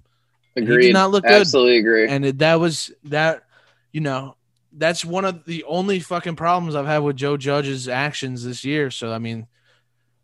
[0.55, 1.33] He did not look good.
[1.33, 2.09] Absolutely agree.
[2.09, 3.44] and it, that was that
[3.92, 4.37] you know
[4.72, 8.90] that's one of the only fucking problems i've had with joe judge's actions this year
[8.90, 9.46] so i mean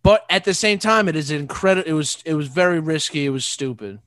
[0.02, 3.30] but at the same time it is incredible it was it was very risky it
[3.30, 3.98] was stupid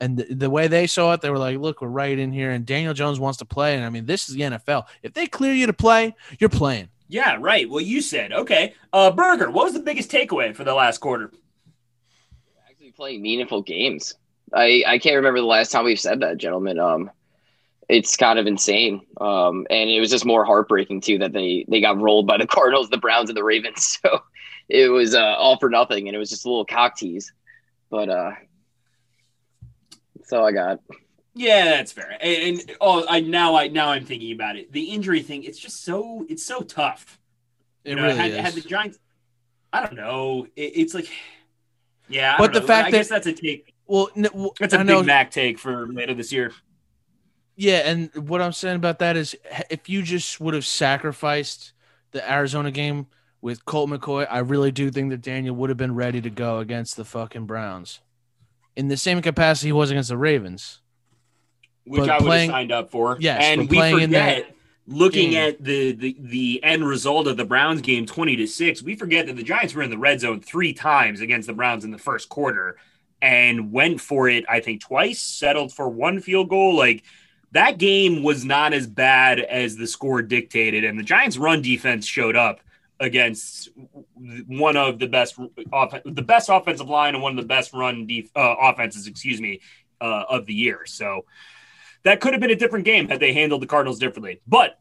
[0.00, 2.50] and the, the way they saw it they were like look we're right in here
[2.50, 5.26] and daniel jones wants to play and i mean this is the nfl if they
[5.26, 7.68] clear you to play you're playing yeah, right.
[7.68, 8.74] Well, you said okay.
[8.92, 11.30] Uh, Burger, what was the biggest takeaway for the last quarter?
[12.68, 14.14] actually playing meaningful games.
[14.52, 16.78] I, I can't remember the last time we've said that, gentlemen.
[16.78, 17.10] Um,
[17.88, 19.02] it's kind of insane.
[19.20, 22.46] Um, and it was just more heartbreaking too that they they got rolled by the
[22.48, 23.98] Cardinals, the Browns, and the Ravens.
[24.10, 24.22] So
[24.68, 27.32] it was uh, all for nothing, and it was just a little cock tease.
[27.90, 28.32] But uh,
[30.16, 30.80] that's all I got.
[31.34, 32.16] Yeah, that's fair.
[32.20, 34.72] And, and oh, I now I now I'm thinking about it.
[34.72, 37.18] The injury thing, it's just so it's so tough.
[37.84, 38.98] it You know, really had, is had the Giants,
[39.72, 40.46] I don't know.
[40.56, 41.08] It, it's like,
[42.08, 42.34] yeah.
[42.34, 42.66] I But the know.
[42.66, 43.74] fact I that- guess that's a take.
[43.86, 46.52] well, n- well That's a I Big know- Mac take for later this year.
[47.56, 49.36] Yeah, and what I'm saying about that is
[49.70, 51.72] if you just would have sacrificed
[52.10, 53.06] the Arizona game
[53.44, 56.60] with Colt McCoy, I really do think that Daniel would have been ready to go
[56.60, 58.00] against the fucking Browns.
[58.74, 60.80] In the same capacity he was against the Ravens.
[61.84, 63.18] which But I would playing- have signed up for.
[63.20, 65.48] Yes, and we forget looking game.
[65.50, 68.82] at the, the the end result of the Browns game, twenty to six.
[68.82, 71.84] We forget that the Giants were in the red zone three times against the Browns
[71.84, 72.78] in the first quarter
[73.20, 74.46] and went for it.
[74.48, 76.74] I think twice, settled for one field goal.
[76.74, 77.02] Like
[77.52, 82.06] that game was not as bad as the score dictated, and the Giants' run defense
[82.06, 82.60] showed up
[83.00, 83.70] against
[84.46, 85.38] one of the best
[85.72, 89.40] off- the best offensive line and one of the best run def- uh, offenses, excuse
[89.40, 89.60] me,
[90.00, 90.86] uh, of the year.
[90.86, 91.24] So
[92.04, 94.40] that could have been a different game had they handled the Cardinals differently.
[94.46, 94.78] But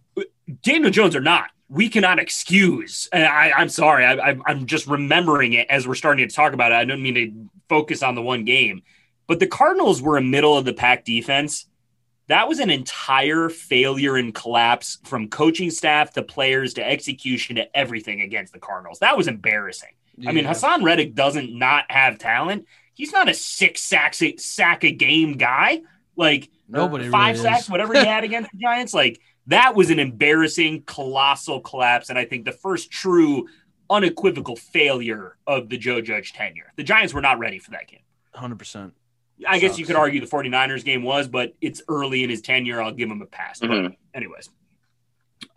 [0.62, 3.10] Daniel Jones or not, we cannot excuse.
[3.12, 6.76] I, I'm sorry, I, I'm just remembering it as we're starting to talk about it.
[6.76, 8.84] I don't mean to focus on the one game,
[9.26, 11.66] but the Cardinals were a middle of the pack defense.
[12.28, 17.78] That was an entire failure and collapse from coaching staff to players to execution to
[17.78, 19.00] everything against the Cardinals.
[19.00, 19.90] That was embarrassing.
[20.26, 22.68] I mean, Haason Reddick doesn't not have talent.
[22.94, 25.82] He's not a six sacks sack a game guy.
[26.16, 28.94] Like Nobody five really sacks, whatever he had against the Giants.
[28.94, 33.48] Like that was an embarrassing, colossal collapse, and I think the first true,
[33.90, 36.72] unequivocal failure of the Joe Judge tenure.
[36.76, 38.00] The Giants were not ready for that game.
[38.36, 38.92] 100%.
[39.48, 42.82] I guess you could argue the 49ers game was, but it's early in his tenure.
[42.82, 43.60] I'll give him a pass.
[43.60, 43.96] But Mhm.
[44.14, 44.50] anyways.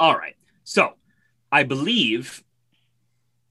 [0.00, 0.34] All right.
[0.64, 0.94] So
[1.52, 2.42] I believe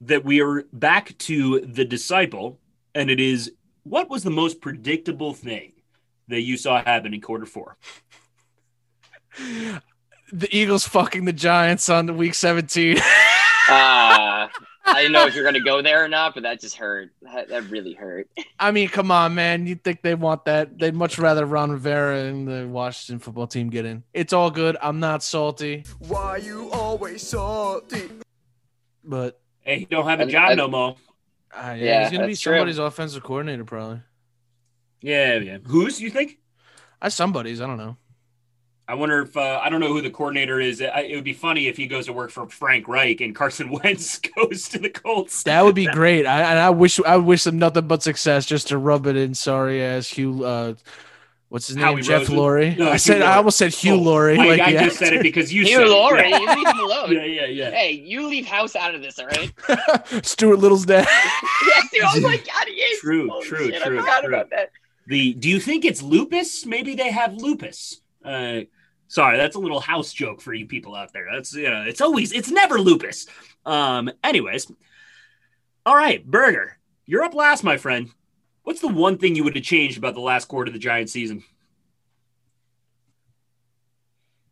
[0.02, 2.60] that we are back to the disciple,
[2.94, 3.52] and it is
[3.84, 5.72] what was the most predictable thing
[6.28, 7.76] that you saw happen in quarter four?
[10.32, 12.98] the Eagles fucking the Giants on the week 17.
[13.68, 14.48] Uh,
[14.86, 17.10] I didn't know if you're gonna go there or not, but that just hurt.
[17.22, 18.28] That, that really hurt.
[18.58, 19.66] I mean, come on, man.
[19.66, 20.78] You'd think they want that.
[20.78, 24.04] They'd much rather Ron Rivera and the Washington football team get in.
[24.14, 24.76] It's all good.
[24.80, 28.08] I'm not salty, Why you always salty?
[29.04, 30.96] but Hey, he don't have a And- job and- no more.
[31.52, 32.54] uh, yeah, Yeah, he's gonna be that's true.
[32.54, 34.00] somebody's offensive coordinator probably.
[35.00, 35.58] Yeah, yeah.
[35.66, 36.38] Who's you think?
[37.02, 37.60] I somebody's.
[37.60, 37.96] I don't know.
[38.88, 40.80] I wonder if uh, I don't know who the coordinator is.
[40.80, 43.70] I, it would be funny if he goes to work for Frank Reich and Carson
[43.82, 45.42] Wentz goes to the Colts.
[45.42, 46.24] That would be great.
[46.26, 49.34] I and I wish I wish them nothing but success just to rub it in.
[49.34, 50.44] Sorry ass Hugh.
[50.44, 50.74] Uh,
[51.48, 51.84] what's his name?
[51.84, 52.36] Howie Jeff Rosen?
[52.36, 52.74] Laurie.
[52.76, 54.38] No, I Hugh said I almost said Hugh Oh, Laurie.
[54.38, 54.84] I, like I yeah.
[54.84, 56.40] just said it because you You said Laurie, it.
[56.40, 57.12] you leave him alone.
[57.12, 57.70] Yeah, yeah, yeah.
[57.70, 59.52] Hey, you leave House out of this, all right?
[60.24, 61.08] Stuart Little's dad.
[61.08, 63.00] yeah, dude, I was like, God, he is.
[63.00, 64.28] True, Holy true, shit, true, I forgot true.
[64.32, 64.70] about that.
[65.08, 66.64] The do you think it's lupus?
[66.66, 68.00] Maybe they have lupus.
[68.24, 68.60] Uh,
[69.08, 71.26] sorry, that's a little house joke for you people out there.
[71.32, 73.26] That's you know, it's always it's never lupus.
[73.64, 74.70] Um, anyways,
[75.84, 78.10] all right, Burger, you're up last, my friend.
[78.62, 81.12] What's the one thing you would have changed about the last quarter of the Giants
[81.12, 81.44] season?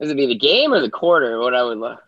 [0.00, 1.38] Does it be the game or the quarter?
[1.38, 1.98] What I would love.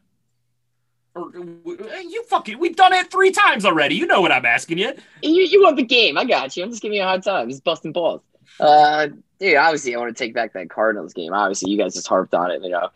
[1.16, 3.94] Uh, you fucking, we've done it three times already.
[3.94, 4.92] You know what I'm asking you.
[5.22, 6.18] You, you want the game?
[6.18, 6.62] I got you.
[6.62, 7.48] I'm just giving you a hard time.
[7.48, 8.20] Just busting balls.
[8.60, 9.08] Uh,
[9.40, 11.32] dude, obviously, I want to take back that Cardinals game.
[11.32, 12.62] Obviously, you guys just harped on it.
[12.62, 12.88] You know,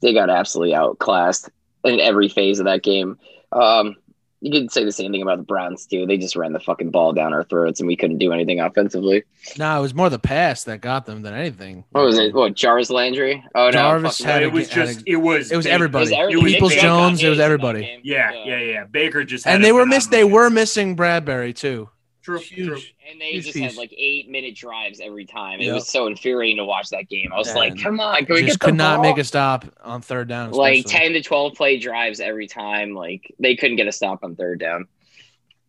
[0.00, 1.50] they got absolutely outclassed
[1.84, 3.18] in every phase of that game.
[3.52, 3.96] Um,
[4.42, 6.06] you could say the same thing about the Browns too.
[6.06, 9.24] They just ran the fucking ball down our throats, and we couldn't do anything offensively.
[9.58, 11.84] no, it was more the pass that got them than anything.
[11.90, 12.32] What was it?
[12.32, 13.44] What Jarvis Landry?
[13.54, 15.66] Oh no, Jarvis fucking- had it a- was had a- just, it was, It was
[15.66, 15.74] Baker.
[15.74, 16.04] everybody.
[16.06, 17.22] It was every- Peoples Jones.
[17.22, 17.80] It was everybody.
[17.82, 18.00] game.
[18.02, 18.84] Yeah, yeah, yeah.
[18.84, 20.10] Baker just had And they were missed.
[20.10, 21.90] They were missing Bradberry too.
[22.22, 22.66] True, Huge.
[22.66, 22.78] true.
[23.10, 23.64] And they Huge just piece.
[23.72, 25.60] had like eight minute drives every time.
[25.60, 25.74] It Yep.
[25.74, 27.32] was so infuriating to watch that game.
[27.32, 29.04] I was And like, come on, can we Just get the could not ball?
[29.04, 30.50] make a stop on third down.
[30.50, 32.94] like 10 to 12 play drives every time.
[32.94, 34.86] Like they couldn't get a stop on third down.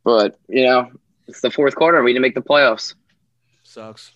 [0.04, 0.92] But, you know,
[1.28, 2.04] it's the fourth quarter.
[2.04, 2.96] We didn't make the playoffs.
[3.64, 4.12] sucks.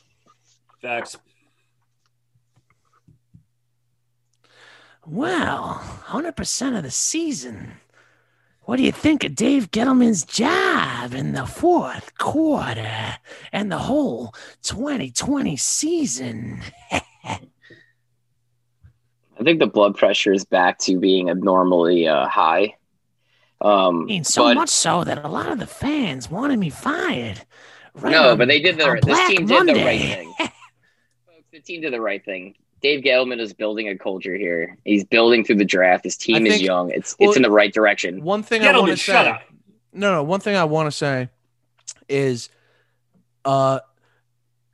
[0.81, 1.17] Facts.
[5.05, 5.75] Well,
[6.07, 7.73] 100% of the season.
[8.65, 13.15] What do you think of Dave Gettleman's job in the fourth quarter
[13.51, 16.61] and the whole 2020 season?
[19.37, 22.75] I think the blood pressure is back to being abnormally uh, high.
[23.61, 26.69] Um, I mean, so but- much so that a lot of the fans wanted me
[26.69, 27.41] fired.
[27.93, 29.99] Right No, on- but they did the this team did the right Monday.
[30.15, 30.33] thing.
[30.39, 30.51] Folks,
[31.51, 32.55] the team did the right thing.
[32.81, 34.77] Dave Gettleman is building a culture here.
[34.83, 36.03] He's building through the draft.
[36.03, 36.91] His team I is young.
[36.91, 38.21] It's well, it's in the right direction.
[38.21, 39.13] One thing I want to say.
[39.13, 39.41] shut up.
[39.93, 40.23] No, no.
[40.23, 41.29] One thing I want to say
[42.09, 42.49] is,
[43.45, 43.79] uh,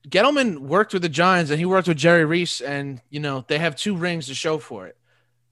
[0.07, 3.59] Gettleman worked with the Giants and he worked with Jerry Reese, and you know they
[3.59, 4.97] have two rings to show for it.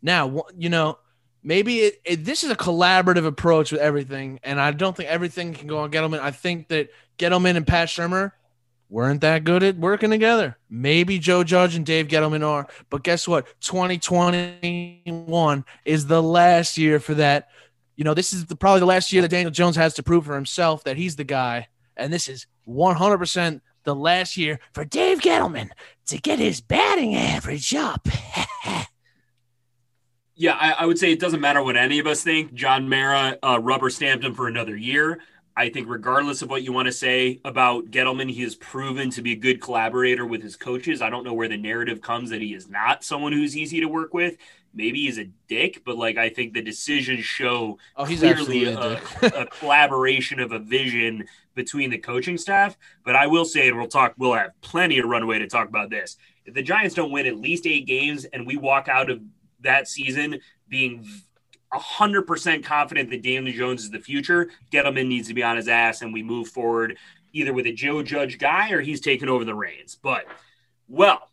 [0.01, 0.97] Now, you know,
[1.43, 5.53] maybe it, it, this is a collaborative approach with everything, and I don't think everything
[5.53, 6.19] can go on Gettleman.
[6.19, 8.31] I think that Gettleman and Pat Shurmur
[8.89, 10.58] weren't that good at working together.
[10.69, 13.47] Maybe Joe Judge and Dave Gettleman are, but guess what?
[13.62, 17.49] 2021 is the last year for that.
[17.95, 20.25] You know, this is the, probably the last year that Daniel Jones has to prove
[20.25, 25.19] for himself that he's the guy, and this is 100% the last year For Dave
[25.19, 25.69] Gettleman
[26.08, 28.08] to get his batting average up.
[30.41, 32.54] Yeah, I, I would say it doesn't matter what any of us think.
[32.54, 35.19] John Mara uh, rubber stamped him for another year.
[35.60, 39.22] I think, regardless of what you want to say about Gettleman, he has proven to
[39.22, 41.02] be a good collaborator with his coaches.
[41.02, 43.88] I don't know where the narrative comes that he is not someone who's easy to
[43.88, 44.38] work with.
[44.74, 48.80] Maybe he's a dick, but like I think the decisions show Oh, he's clearly a
[48.80, 52.78] a, a collaboration of a vision between the coaching staff.
[53.04, 55.89] But I will say, and we'll talk, we'll have plenty of runway to talk about
[55.89, 56.15] this.
[56.45, 59.19] If the Giants don't win at least eight games and we walk out of
[59.60, 61.06] that season being
[61.73, 66.01] 100% confident that Daniel Jones is the future, Gettleman needs to be on his ass
[66.01, 66.97] and we move forward
[67.34, 69.97] either with a Joe Judge guy or he's taking over the reins.
[70.01, 70.25] But,
[70.88, 71.30] well,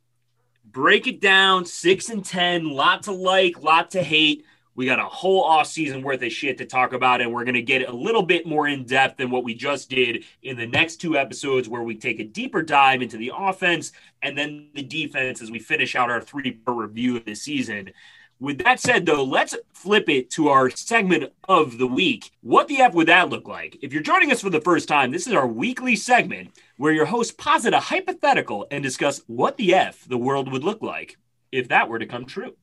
[0.64, 4.44] break it down six and 10, lot to like, lot to hate.
[4.74, 7.54] We got a whole off season worth of shit to talk about, and we're going
[7.54, 10.66] to get a little bit more in depth than what we just did in the
[10.66, 14.82] next two episodes, where we take a deeper dive into the offense and then the
[14.82, 17.90] defense as we finish out our three part review of the season.
[18.38, 22.32] With that said, though, let's flip it to our segment of the week.
[22.42, 23.78] What the F would that look like?
[23.80, 27.06] If you're joining us for the first time, this is our weekly segment where your
[27.06, 31.16] host posit a hypothetical and discuss what the F the world would look like
[31.50, 32.54] if that were to come true.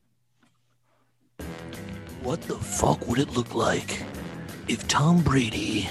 [2.21, 4.03] What the fuck would it look like
[4.67, 5.89] if Tom Brady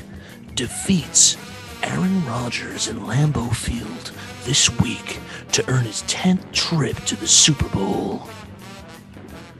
[0.54, 1.36] defeats
[1.82, 4.12] Aaron Rodgers in Lambeau Field
[4.44, 5.18] this week
[5.50, 8.28] to earn his 10th trip to the Super Bowl?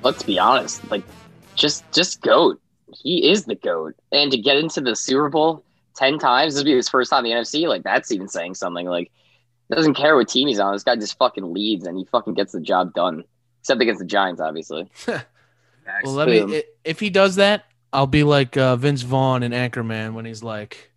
[0.03, 1.03] Let's be honest, like
[1.55, 2.61] just just goat.
[2.95, 5.65] He is the goat, and to get into the Super Bowl
[5.97, 7.67] ten times, this would be his first time in the NFC.
[7.69, 8.87] Like that's even saying something.
[8.87, 9.11] Like
[9.71, 10.75] doesn't care what team he's on.
[10.75, 13.25] This guy just fucking leads, and he fucking gets the job done.
[13.61, 14.91] Except against the Giants, obviously.
[16.05, 16.41] Well, let me.
[16.41, 16.53] Boom.
[16.53, 20.43] i- If he does that, I'll be like uh, Vince Vaughn in Anchorman when he's
[20.43, 20.93] like,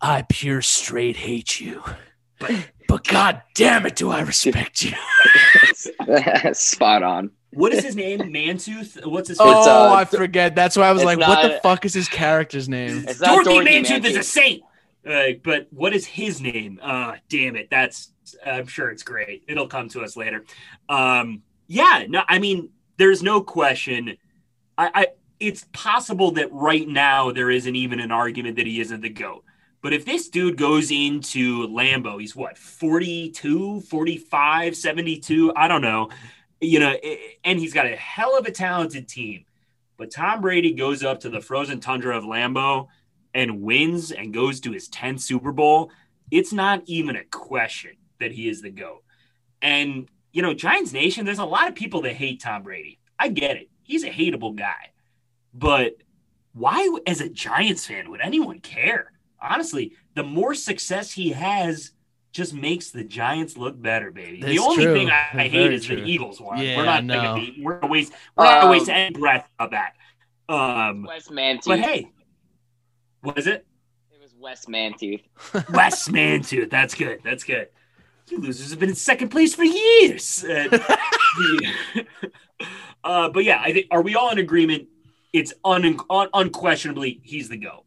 [0.00, 1.82] "I pure straight hate you,
[2.38, 2.52] but
[2.88, 4.92] but god damn it, do I respect you."
[6.52, 7.30] Spot on.
[7.52, 8.20] What is his name?
[8.20, 9.04] Mantooth?
[9.06, 10.54] What's his Oh, uh, I forget.
[10.54, 13.44] That's why I was it's like, "What the fuck is his character's name?" It's not
[13.44, 14.62] Dorothy Dorothy Mantooth is a saint.
[15.06, 16.78] Uh, but what is his name?
[16.82, 17.68] Uh, damn it.
[17.70, 18.12] That's,
[18.46, 19.44] I'm sure it's great.
[19.48, 20.44] It'll come to us later.
[20.88, 24.16] Um, yeah, no, I mean, there's no question.
[24.78, 25.06] I, I,
[25.40, 29.44] it's possible that right now there isn't even an argument that he isn't the GOAT.
[29.82, 35.52] But if this dude goes into Lambeau, he's what, 42, 45, 72?
[35.56, 36.10] I don't know.
[36.62, 36.96] You know,
[37.42, 39.44] and he's got a hell of a talented team.
[39.96, 42.86] But Tom Brady goes up to the frozen tundra of Lambeau
[43.34, 45.90] and wins and goes to his 10th Super Bowl,
[46.30, 49.02] it's not even a question that he is the GOAT.
[49.60, 53.00] And, you know, Giants Nation, there's a lot of people that hate Tom Brady.
[53.18, 53.68] I get it.
[53.82, 54.92] He's a hateable guy.
[55.52, 55.96] But
[56.52, 59.12] why, as a Giants fan, would anyone care?
[59.40, 61.90] Honestly, the more success he has
[62.32, 64.40] just makes the Giants look better, baby.
[64.40, 64.94] the only true.
[64.94, 65.96] thing I, I hate is true.
[65.96, 66.58] the Eagles one.
[66.58, 67.14] Yeah, we're not no.
[67.14, 69.94] gonna be, we're gonna waste we're not gonna waste Um, any breath of that.
[70.48, 71.66] Um, Wes Mantooth.
[71.66, 72.10] but hey,
[73.22, 73.66] was it?
[74.12, 75.22] it was Wes Mantooth.
[75.70, 76.70] Wes Mantooth.
[76.70, 77.20] That's good.
[77.22, 77.68] That's good.
[78.28, 80.44] You losers have been in second place for years.
[80.44, 80.78] Uh,
[83.04, 84.88] uh, but yeah, I think are we all in agreement?
[85.32, 87.84] It's un, un, unquestionably he's the go.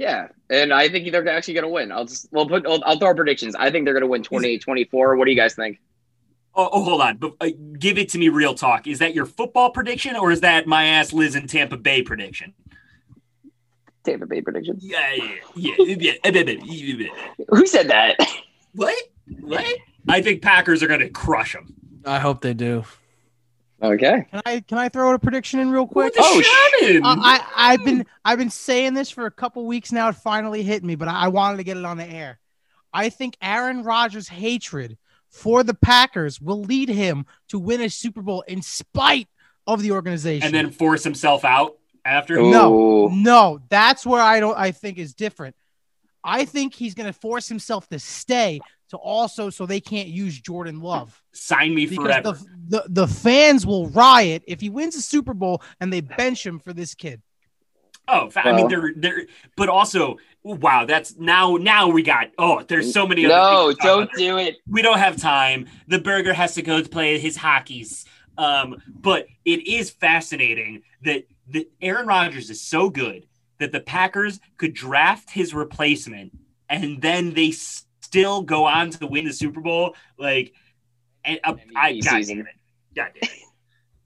[0.00, 1.92] Yeah, and I think they're actually going to win.
[1.92, 3.54] I'll just well put I'll, I'll throw predictions.
[3.54, 5.18] I think they're going to win 28-24.
[5.18, 5.78] What do you guys think?
[6.54, 7.18] Oh, oh, hold on.
[7.18, 8.86] But, uh, give it to me real talk.
[8.86, 12.54] Is that your football prediction or is that my ass Liz in Tampa Bay prediction?
[14.02, 14.78] Tampa Bay prediction.
[14.80, 15.24] Yeah, yeah,
[15.54, 15.74] yeah.
[15.78, 16.94] yeah, yeah, yeah,
[17.36, 17.44] yeah.
[17.50, 18.16] Who said that?
[18.74, 18.96] What?
[19.40, 19.66] What?
[20.08, 21.74] I think Packers are going to crush them.
[22.06, 22.84] I hope they do.
[23.82, 24.26] Okay.
[24.30, 26.12] Can I can I throw out a prediction in real quick?
[26.18, 26.42] Oh,
[26.80, 27.04] shaman.
[27.04, 30.08] Uh, I I've been I've been saying this for a couple weeks now.
[30.08, 32.38] It finally hit me, but I, I wanted to get it on the air.
[32.92, 34.98] I think Aaron Rodgers' hatred
[35.30, 39.28] for the Packers will lead him to win a Super Bowl in spite
[39.66, 40.44] of the organization.
[40.46, 42.36] and then force himself out after.
[42.36, 44.58] no, no, that's where I don't.
[44.58, 45.54] I think is different.
[46.22, 48.60] I think he's going to force himself to stay
[48.90, 52.32] to also so they can't use Jordan Love Sign me because forever.
[52.32, 56.44] the, the the fans will riot if he wins a Super Bowl and they bench
[56.44, 57.22] him for this kid.
[58.08, 59.26] Oh, I mean, Well- they're they're,
[59.56, 62.30] but also, wow, that's now now we got.
[62.38, 63.24] Oh, there's so many.
[63.26, 64.56] Other No, things to talk don't do it.
[64.68, 65.66] We don't have time.
[65.86, 68.04] The burger has to go to play his hockeys.
[68.36, 73.26] Um, but it is fascinating that that Aaron Rodgers is so good
[73.58, 76.32] that the Packers could draft his replacement
[76.68, 77.52] and then they
[78.10, 79.94] still go on to win the Super Bowl.
[80.18, 80.52] Like,
[81.24, 82.46] and uh, I MVP God damn it,
[82.96, 83.40] God damn it.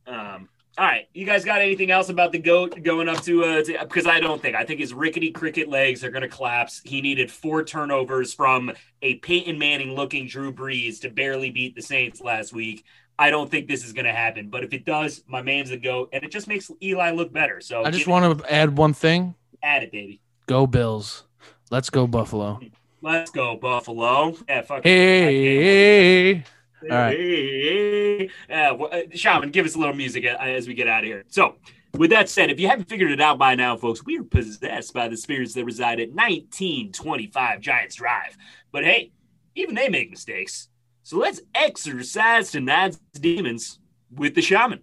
[0.07, 3.45] Um, all right, you guys got anything else about the goat going up to?
[3.45, 6.29] Uh, to because I don't think I think his rickety cricket legs are going to
[6.29, 6.83] collapse.
[6.85, 11.83] He needed four turnovers from a Peyton Manning looking Drew Brees to barely beat the
[11.83, 12.85] Saints last week.
[13.19, 15.77] I don't think this is going to happen, but if it does, my man's a
[15.77, 17.61] goat, and it just makes Eli look better.
[17.61, 19.37] So I just want to add one thing.
[19.63, 20.21] add it, baby.
[20.47, 21.23] Go Bills.
[21.71, 22.61] Let's go Buffalo.
[23.05, 24.35] Let's go Buffalo.
[24.49, 24.83] Yeah, fuck.
[24.83, 26.37] Hey.
[26.37, 27.15] All right.
[27.15, 31.05] Hey, uh, well, uh, Shaman, give us a little music uh, as we get out
[31.05, 31.23] of here.
[31.29, 31.57] So,
[31.93, 34.95] with that said, if you haven't figured it out by now, folks, we are possessed
[34.95, 38.39] by the spirits that reside at 1925 Giants Drive.
[38.73, 39.13] But hey,
[39.55, 40.71] even they make mistakes.
[41.03, 43.81] So let's exercise tonight's demons
[44.11, 44.81] with the shaman.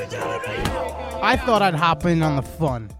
[0.00, 2.90] I thought I'd hop in on the fun.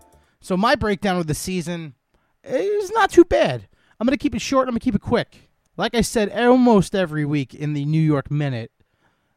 [0.40, 1.94] So my breakdown of the season
[2.42, 3.68] is not too bad.
[4.01, 4.68] I'm gonna keep it short.
[4.68, 5.51] I'm gonna keep it quick.
[5.76, 8.72] Like I said, almost every week in the New York Minute,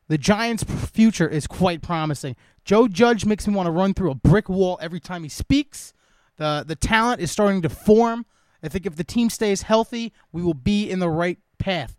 [0.07, 2.35] the Giants' future is quite promising.
[2.65, 5.93] Joe Judge makes me want to run through a brick wall every time he speaks.
[6.37, 8.25] The the talent is starting to form.
[8.63, 11.97] I think if the team stays healthy, we will be in the right path.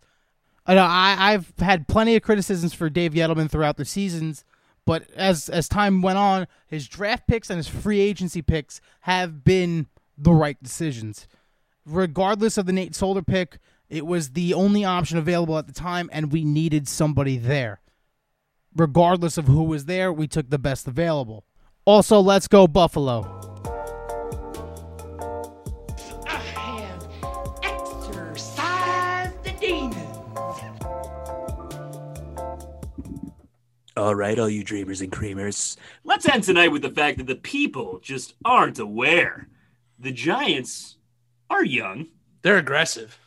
[0.65, 4.45] I know I, I've had plenty of criticisms for Dave Gettleman throughout the seasons,
[4.85, 9.43] but as as time went on, his draft picks and his free agency picks have
[9.43, 11.27] been the right decisions.
[11.85, 13.59] Regardless of the Nate Solder pick,
[13.89, 17.81] it was the only option available at the time, and we needed somebody there.
[18.75, 21.45] Regardless of who was there, we took the best available.
[21.85, 23.52] Also, let's go Buffalo.
[34.03, 35.77] All right, all you dreamers and creamers.
[36.03, 39.47] Let's end tonight with the fact that the people just aren't aware.
[39.97, 40.97] The Giants
[41.49, 42.07] are young.
[42.41, 43.17] They're aggressive.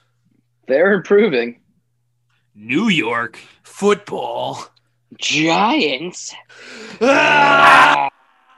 [0.68, 1.62] They're improving.
[2.54, 3.38] New York.
[3.62, 4.66] Football.
[5.16, 6.34] Giants.
[7.00, 8.10] Ah!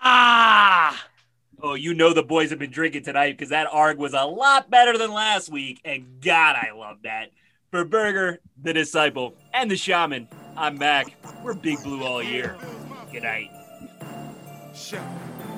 [0.03, 1.07] Ah!
[1.63, 4.69] Oh, you know the boys have been drinking tonight because that ARG was a lot
[4.69, 5.81] better than last week.
[5.85, 7.31] And God, I love that.
[7.71, 10.27] For Burger, the Disciple, and the Shaman,
[10.59, 11.15] I'm Mac.
[11.45, 12.57] We're Big Blue all year.
[13.13, 13.49] Good night.
[14.75, 15.07] Shout,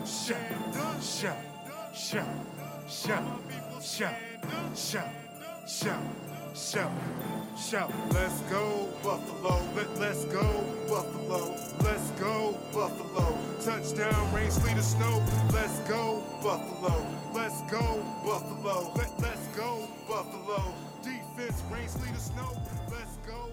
[0.05, 0.37] shout,
[1.03, 1.37] shout,
[1.91, 2.27] shout,
[2.87, 3.35] shout,
[3.83, 4.15] shout,
[4.77, 5.09] shout,
[5.67, 6.03] shout,
[6.55, 6.93] shout,
[7.57, 7.93] shout.
[8.13, 9.63] Let's go, Buffalo.
[9.75, 11.57] Let, let's go, Buffalo.
[11.83, 13.39] Let's go, Buffalo.
[13.65, 15.25] Touchdown, rain, sleet, or snow.
[15.55, 17.07] Let's go, Buffalo.
[17.33, 18.93] Let's go, Buffalo.
[18.95, 20.75] Let, let's go, Buffalo.
[21.03, 22.53] Defense, rain, sleet, or snow.
[22.91, 23.49] Let's go.